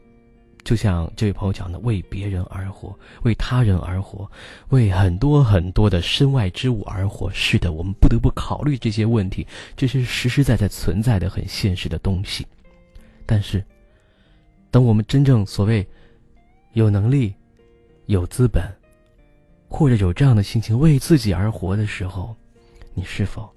[0.63, 2.93] 就像这位朋友讲的，为别人而活，
[3.23, 4.29] 为他人而活，
[4.69, 7.31] 为很多很多的身外之物而活。
[7.31, 12.45] 是的，我们不得不考虑这些问题，这是实实在在存在的很现实的东西。
[13.25, 13.63] 但是，
[14.69, 15.87] 等我们真正所谓
[16.73, 17.33] 有能力、
[18.05, 18.63] 有资本，
[19.69, 22.35] 或者有这样的心情为自己而活的时候，
[22.93, 23.49] 你是否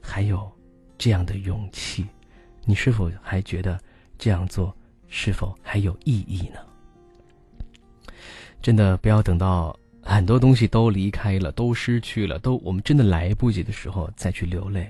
[0.00, 0.50] 还有
[0.98, 2.06] 这样的勇气？
[2.64, 3.78] 你是否还觉得
[4.18, 4.74] 这样做？
[5.12, 6.60] 是否还有意义呢？
[8.62, 14.88] 真的不要等到很多东西都离开了、都失去了、都我们真的来不及的时候再去流泪。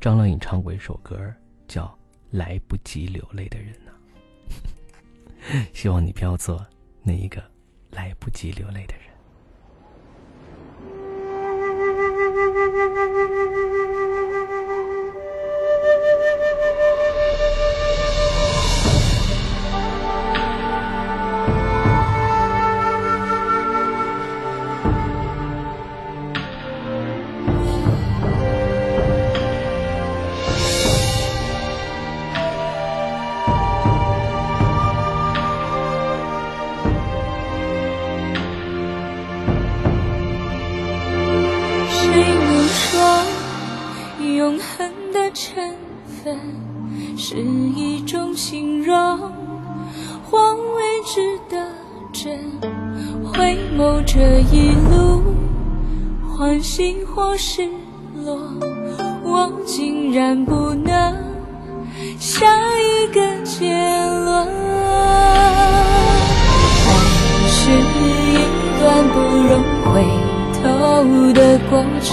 [0.00, 1.18] 张靓颖唱过一首歌，
[1.68, 1.84] 叫
[2.30, 3.92] 《来不及流泪的人》呢。
[5.74, 6.64] 希望你不要做
[7.02, 7.42] 那一个
[7.90, 9.05] 来不及流泪的人。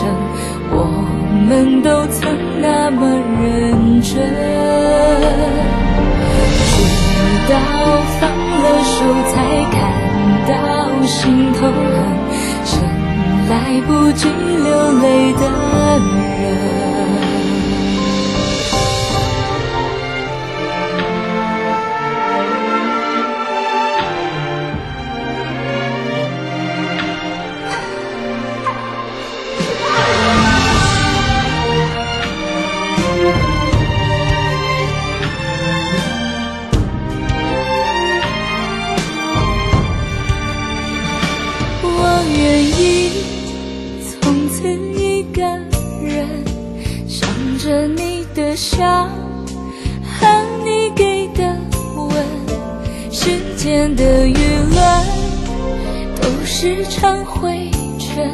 [0.03, 0.42] 过
[42.31, 43.11] 愿意
[44.21, 45.41] 从此一个
[46.01, 46.43] 人，
[47.07, 49.07] 想着你的笑
[50.03, 50.27] 和
[50.63, 51.55] 你给的
[51.95, 52.25] 吻，
[53.11, 54.35] 世间的舆
[54.73, 55.05] 论
[56.21, 57.69] 都是场灰
[57.99, 58.31] 尘，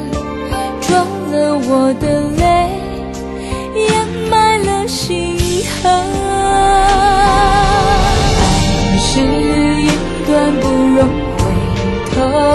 [0.81, 2.43] 装了我的泪，
[3.75, 5.37] 掩埋了心
[5.81, 5.91] 痕。
[8.41, 9.21] 爱是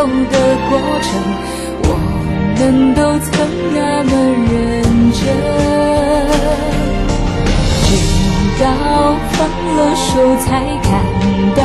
[0.03, 0.35] 的
[0.69, 0.73] 过
[1.03, 1.09] 程，
[1.85, 1.89] 我
[2.59, 2.61] 们
[2.95, 3.31] 都曾
[3.75, 4.11] 那么
[4.51, 4.53] 认
[5.13, 5.23] 真，
[7.85, 7.87] 直
[8.61, 8.65] 到
[9.33, 9.37] 放
[9.77, 10.07] 了手
[10.45, 10.47] 才
[10.83, 10.93] 感
[11.55, 11.63] 到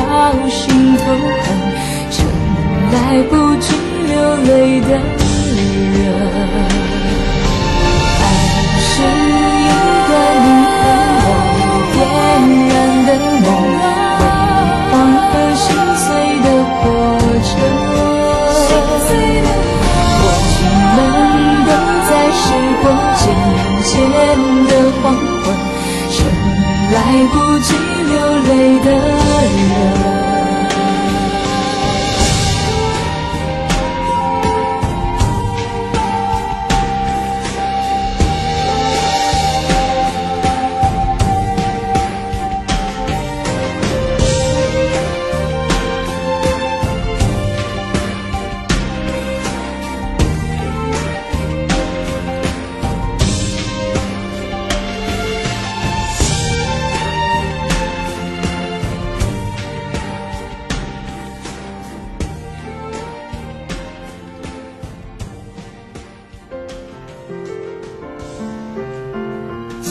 [0.48, 0.58] 心
[0.96, 1.02] 头
[1.42, 1.44] 恨，
[2.10, 2.16] 趁
[2.92, 2.94] 来
[3.28, 3.66] 不及
[4.08, 4.12] 流
[4.46, 4.48] 泪
[4.80, 4.90] 的
[5.94, 5.98] 人。
[8.20, 8.22] 爱
[8.78, 9.68] 是一
[10.08, 10.10] 段
[23.34, 24.14] 光渐渐
[24.66, 24.72] 的
[25.02, 25.54] 黄昏，
[26.10, 26.16] 趁
[26.92, 26.96] 来
[27.32, 27.68] 不及
[28.08, 28.50] 流泪
[28.80, 30.09] 的人。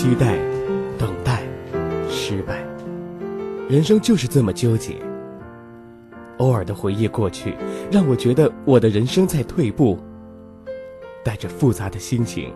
[0.02, 0.38] 期待、
[0.98, 1.44] 等待、
[2.10, 2.64] 失败，
[3.68, 4.96] 人生就是这么纠结。
[6.38, 7.54] 偶尔的回忆过去，
[7.92, 10.00] 让我觉得我的人生在退步。
[11.22, 12.54] 带着复杂的心情，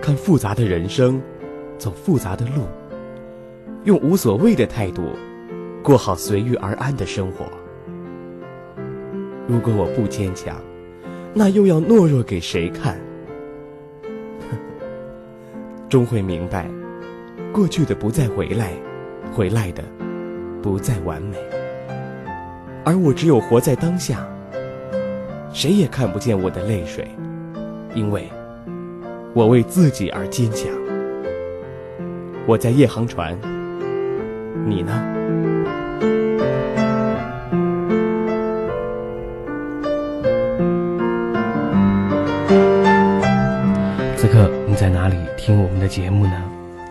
[0.00, 1.20] 看复杂的人生，
[1.78, 2.62] 走复杂的路，
[3.82, 5.02] 用无所谓的态度，
[5.82, 7.44] 过好随遇而安的生活。
[9.48, 10.54] 如果我不坚强，
[11.34, 12.96] 那又要懦弱给谁看？
[15.90, 16.68] 终会明白，
[17.54, 18.72] 过去的不再回来，
[19.32, 19.84] 回来的
[20.60, 21.38] 不再完美。
[22.84, 24.26] 而我只有活在当下，
[25.52, 27.08] 谁也看不见我的泪水，
[27.94, 28.28] 因为
[29.32, 30.68] 我为自己而坚强。
[32.44, 33.38] 我在夜航船，
[34.66, 34.92] 你呢？
[44.16, 46.32] 此刻你在哪里听我们的节目呢？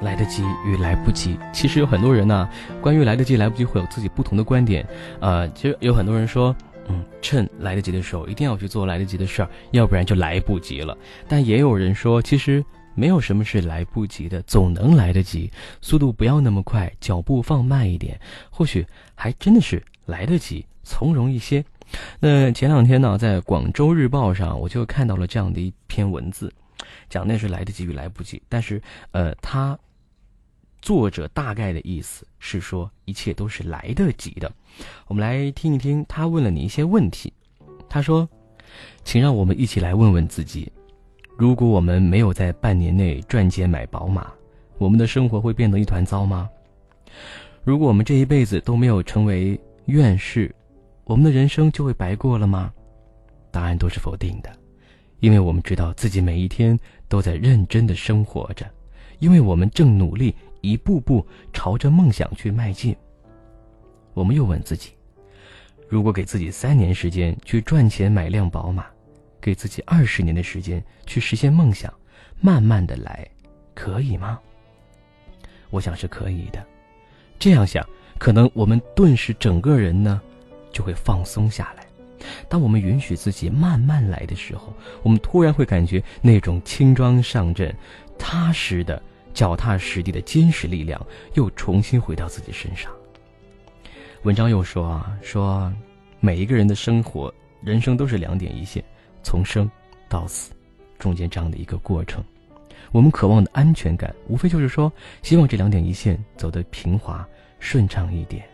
[0.04, 2.50] 来得及与来不及，其实有很多人呢，
[2.82, 4.86] 关于来得及来不及会有自己不同的观点。
[5.20, 6.56] 呃，其实有很多人说，
[6.88, 10.98] 嗯，趁来得及的时候一定要去做来得及的事儿，要不然就来不及了。
[11.28, 15.50] 但也有人说，其实没有什么是来不及的，总能来得及。
[15.82, 18.86] 速度不要那么快，脚步放慢一点，或许
[19.16, 21.64] 还真的是来得及，从容一些。
[22.20, 26.52] 那前两天呢，在广州日报上，我就看到了这样的一篇文字，
[27.10, 28.82] 讲那是来得及与来不及，但是
[29.12, 29.80] 呃，他。
[30.84, 34.52] 作者大概的意思是说，一切都是来得及的。
[35.08, 37.32] 我们来听一听他问了你一些问题。
[37.88, 38.28] 他说
[39.06, 40.70] ：“请让我们一起来问问自己，
[41.38, 44.30] 如果我们没有在半年内赚钱买宝马，
[44.78, 46.50] 我们的生活会变得一团糟吗？
[47.64, 50.54] 如果我们这一辈子都没有成为院士，
[51.06, 52.74] 我们的人生就会白过了吗？
[53.52, 54.54] 答案都是否定的，
[55.22, 56.78] 因为我们知道自己每一天
[57.08, 58.70] 都在认真的生活着。”
[59.20, 62.96] 因为我们正努力一步步朝着梦想去迈进。
[64.14, 64.92] 我们又问自己：
[65.90, 68.86] 如果给自己三年时间去赚钱买辆宝马，
[69.42, 71.94] 给自己二十年的时间去实现梦想，
[72.40, 73.28] 慢慢的来，
[73.76, 74.40] 可以吗？
[75.70, 76.66] 我想是可以的。
[77.38, 77.86] 这样想，
[78.18, 80.22] 可能我们顿时整个人呢，
[80.72, 81.86] 就会放松下来。
[82.48, 87.76] 当我们允许自己慢慢来的时候，我们突然会感觉那种轻装上阵、
[88.18, 89.02] 踏实的、
[89.34, 91.04] 脚踏实地的坚实力量
[91.34, 92.92] 又重新回到自己身上。
[94.24, 95.72] 文章又说啊，说
[96.20, 98.84] 每一个人的生活、人生都是两点一线，
[99.24, 99.70] 从生
[100.08, 100.52] 到死，
[100.98, 102.24] 中间这样的一个过程。
[102.92, 104.92] 我们渴望的安全感，无非就是说，
[105.24, 107.28] 希望这两点一线走得平滑、
[107.60, 108.46] 顺畅一点。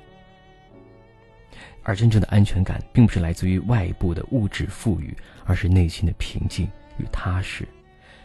[1.83, 6.67] 而真正的安全感，并不是来自于外部的物质富裕，而是内心的平静
[6.97, 7.67] 与踏实，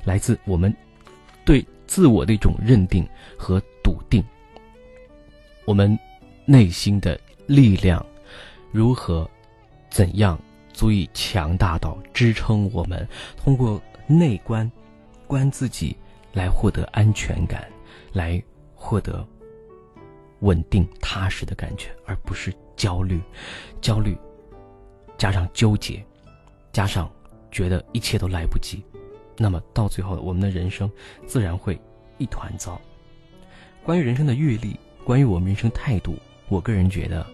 [0.04, 0.74] 来自我们
[1.44, 3.06] 对自我的一种认定
[3.38, 4.22] 和笃定。
[5.64, 5.98] 我们
[6.44, 8.04] 内心的力量
[8.70, 9.28] 如何、
[9.90, 10.38] 怎样
[10.72, 13.06] 足以强大到支撑我们
[13.36, 14.70] 通过内观
[15.26, 15.96] 观自己
[16.32, 17.66] 来获得安全感，
[18.12, 18.42] 来
[18.74, 19.26] 获得
[20.40, 22.52] 稳定踏实的感觉，而不是。
[22.76, 23.22] 焦虑，
[23.80, 24.18] 焦虑，
[25.16, 26.04] 加上纠结，
[26.72, 27.08] 加上
[27.52, 28.84] 觉得一切都来不及，
[29.36, 30.90] 那么到最后，我们的人生
[31.26, 31.80] 自然会
[32.18, 32.80] 一团糟。
[33.82, 36.16] 关于人生的阅历，关于我们人生态度，
[36.48, 37.26] 我个人觉得，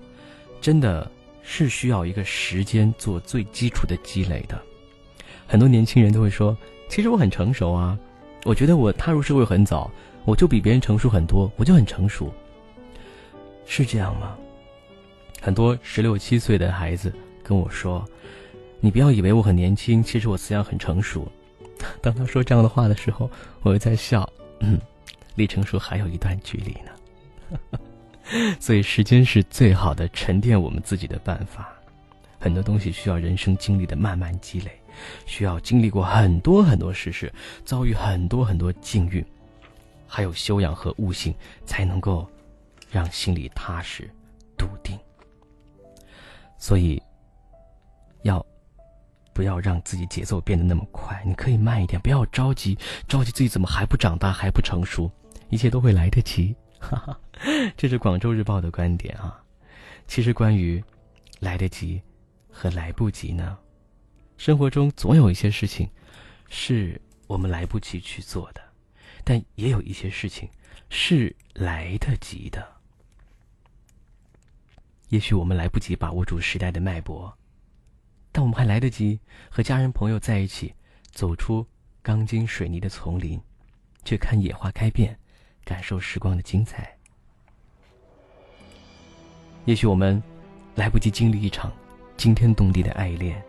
[0.61, 1.09] 真的
[1.43, 4.61] 是需要一个时间做最基础的积累的。
[5.47, 6.57] 很多年轻人都会说
[6.89, 7.99] ：“其实我很成熟啊，
[8.45, 9.91] 我觉得我踏入社会很早，
[10.25, 12.33] 我就比别人成熟很多，我就很成熟。”
[13.67, 14.37] 是这样吗？
[15.41, 18.05] 很多十六七岁的孩子跟我说
[18.81, 21.31] ：“你不要以为我很年轻，其实我思想很成熟。”
[22.03, 23.31] 当他说这样的话的时候，
[23.63, 24.29] 我又在笑。
[24.61, 24.79] 嗯，
[25.37, 27.81] 离成熟还有一段距离呢。
[28.61, 31.73] 所以，时间是最好的沉淀我们自己的办法。
[32.39, 34.71] 很多东西需要人生经历的慢慢积累，
[35.27, 37.33] 需要经历过很多很多事事，
[37.65, 39.25] 遭遇很多很多境遇，
[40.07, 42.29] 还有修养和悟性，才能够
[42.91, 44.09] 让心里踏实、
[44.57, 44.99] 笃定。
[46.59, 47.03] 所以，
[49.33, 51.23] 不要让自己节奏变得那么快？
[51.25, 52.77] 你可以慢一点，不要着急，
[53.09, 55.11] 着急自己怎么还不长大，还不成熟？
[55.49, 56.55] 一切都会来得及。
[56.79, 57.21] 哈哈，
[57.77, 59.43] 这是广州日报的观点啊。
[60.07, 60.83] 其实，关于
[61.39, 62.01] 来得及
[62.51, 63.59] 和来不及呢，
[64.37, 65.89] 生活中总有一些事情
[66.49, 68.61] 是我们来不及去做的，
[69.25, 70.49] 但也有一些事情
[70.89, 72.67] 是来得及的。
[75.11, 77.37] 也许我们来不及把握住时代的脉搏，
[78.33, 79.19] 但我们还来得及
[79.51, 80.75] 和家人朋友在一起，
[81.11, 81.67] 走出
[82.03, 83.41] 钢筋水泥的丛林，
[84.05, 85.19] 去看野花开遍，
[85.65, 86.97] 感受时光的精彩。
[89.65, 90.23] 也许我们
[90.75, 91.73] 来不及经历一场
[92.17, 93.43] 惊天动地的爱恋，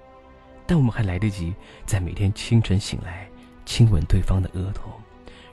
[0.66, 1.54] 但我们还来得及
[1.86, 3.30] 在每天清晨醒来，
[3.66, 4.92] 亲吻对方的额头，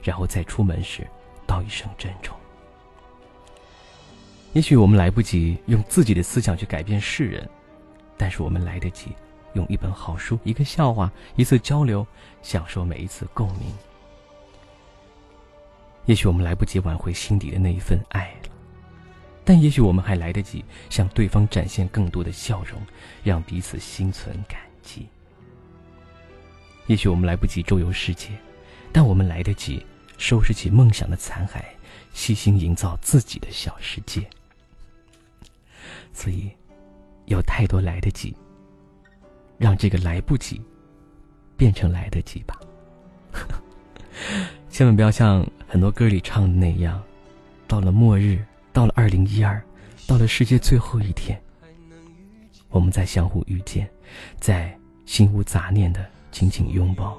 [0.03, 1.07] 然后在出门时
[1.45, 2.35] 道一声珍重。
[4.53, 7.47] 也许我们来不及用自己的思想去改变世人，
[8.19, 9.15] 但是我们来得及
[9.53, 12.05] 用一本好书、一个笑话、一次交流，
[12.41, 13.73] 享受每一次共鸣。
[16.05, 18.49] 也许我们来不及挽回心底的那一份爱了，
[19.45, 22.81] 但也许我们还来得及向对方展现更多的笑容，
[23.23, 25.07] 让彼此心存感激。
[26.87, 28.31] 也许我们来不及周游世界，
[28.91, 29.85] 但我们来得及
[30.17, 31.63] 收拾起梦想的残骸，
[32.11, 34.27] 细心营造自己的小世界。
[36.11, 36.51] 所以，
[37.29, 38.35] 有太多来得及，
[39.57, 40.61] 让这个来不及
[41.55, 42.59] 变成来得及吧。
[44.69, 47.01] 千万不要像很多歌里唱的那样，
[47.67, 49.61] 到了末日，到了二零一二，
[50.07, 51.39] 到了世界最后一天，
[52.69, 53.89] 我们再相互遇见，
[54.39, 54.75] 在
[55.05, 57.17] 心无杂念的紧紧拥抱。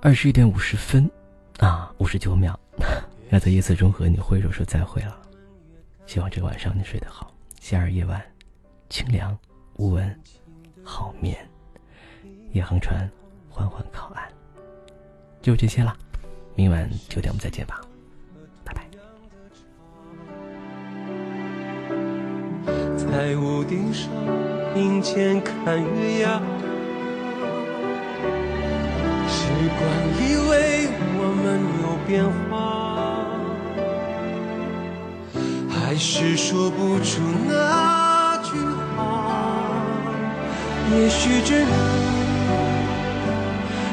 [0.00, 1.08] 二十一点五十分，
[1.58, 2.58] 啊，五十九秒，
[3.30, 5.21] 要在夜色中和你挥手说再会了。
[6.12, 7.32] 希望这个晚上你睡得好。
[7.58, 8.22] 夏日夜晚，
[8.90, 9.34] 清凉
[9.78, 10.14] 无蚊，
[10.84, 11.34] 好眠。
[12.50, 13.10] 夜航船
[13.48, 14.28] 缓缓靠岸。
[15.40, 15.96] 就这些了，
[16.54, 17.80] 明晚九点我们再见吧，
[18.62, 18.86] 拜拜。
[22.98, 24.12] 在屋顶上
[24.74, 26.38] 门前看月牙，
[29.30, 29.88] 时光
[30.20, 32.81] 以为我们有变化。
[35.92, 38.56] 还是说不出那句
[38.96, 39.04] 话，
[40.90, 41.70] 也许只能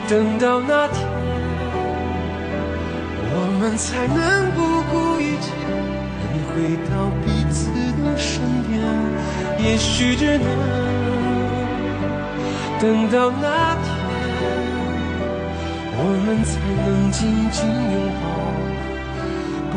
[0.07, 1.05] 等到那天，
[3.33, 5.51] 我们才能不顾一切
[6.47, 7.67] 回到彼此
[8.01, 8.79] 的身边。
[9.59, 10.47] 也许只能
[12.79, 13.91] 等到那天，
[15.97, 17.19] 我们才能紧
[17.51, 18.23] 紧拥抱，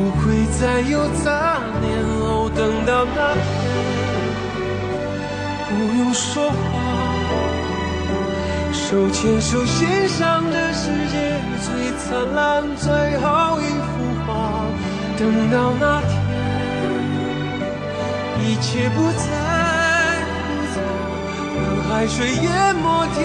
[0.02, 1.86] 不会再有杂念。
[2.18, 3.46] 哦，等到那天，
[5.68, 6.54] 不用说话。
[8.72, 11.14] 手牵手欣赏这世界
[11.62, 11.66] 最
[12.02, 12.90] 灿烂最
[13.20, 13.92] 后一幅
[14.26, 14.66] 画，
[15.16, 15.22] 等
[15.52, 16.10] 到那天，
[18.42, 19.22] 一切不再
[20.34, 20.42] 复
[20.74, 20.76] 杂，
[21.54, 23.20] 当海水淹没天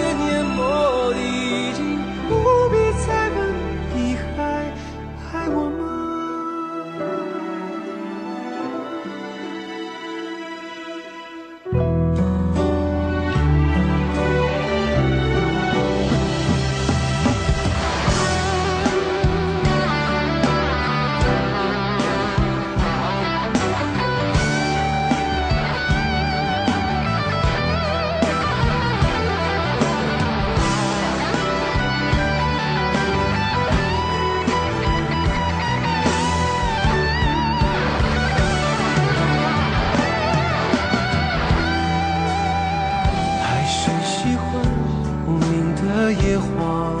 [46.10, 46.94] 野花，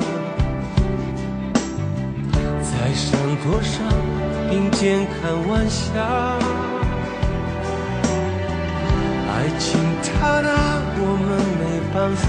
[2.62, 3.82] 在山坡上
[4.50, 5.84] 并肩看晚霞。
[9.30, 10.48] 爱情它拿
[11.00, 11.26] 我们
[11.58, 11.62] 没
[11.94, 12.28] 办法，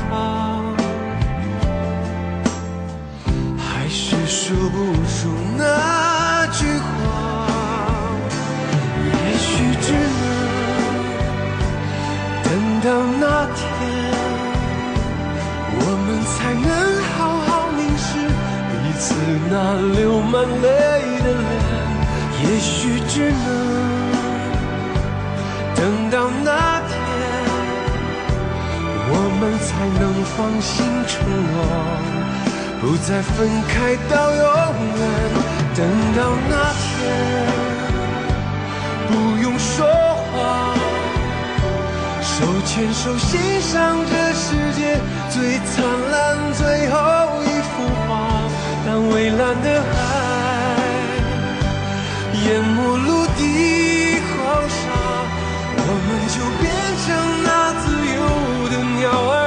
[3.57, 4.77] 还是说不
[5.07, 5.17] 出
[5.57, 5.61] 那
[6.53, 6.87] 句话。
[9.05, 9.47] 也许
[9.81, 10.23] 只能。
[12.43, 12.47] 等
[12.81, 12.87] 到
[13.19, 13.23] 那
[13.55, 13.68] 天，
[16.35, 16.67] 才能
[17.03, 18.09] 好好凝视
[18.69, 19.13] 彼此
[19.49, 19.53] 那
[19.97, 20.67] 流满泪
[21.23, 21.51] 的脸。
[22.41, 23.47] 也许只能
[25.75, 26.91] 等到那天，
[29.11, 29.69] 我们才
[29.99, 30.01] 能
[30.35, 30.71] 放心
[31.07, 31.11] 承
[31.51, 31.55] 诺，
[32.81, 33.29] 不再分
[33.67, 34.43] 开到永
[34.97, 35.01] 远。
[35.75, 35.79] 等
[36.15, 36.19] 到
[36.49, 36.83] 那天，
[39.07, 39.11] 不
[39.41, 40.08] 用说。
[42.39, 44.97] 手牵手欣赏这世界
[45.29, 46.95] 最灿烂最后
[47.43, 48.07] 一幅画。
[48.85, 49.93] 当蔚蓝的海
[52.45, 53.39] 淹没陆地
[54.31, 54.37] 黄
[54.69, 54.79] 沙，
[55.75, 56.63] 我们就变
[57.03, 57.07] 成
[57.43, 57.47] 那
[57.81, 57.83] 自
[58.15, 58.17] 由
[58.71, 59.38] 的鸟儿，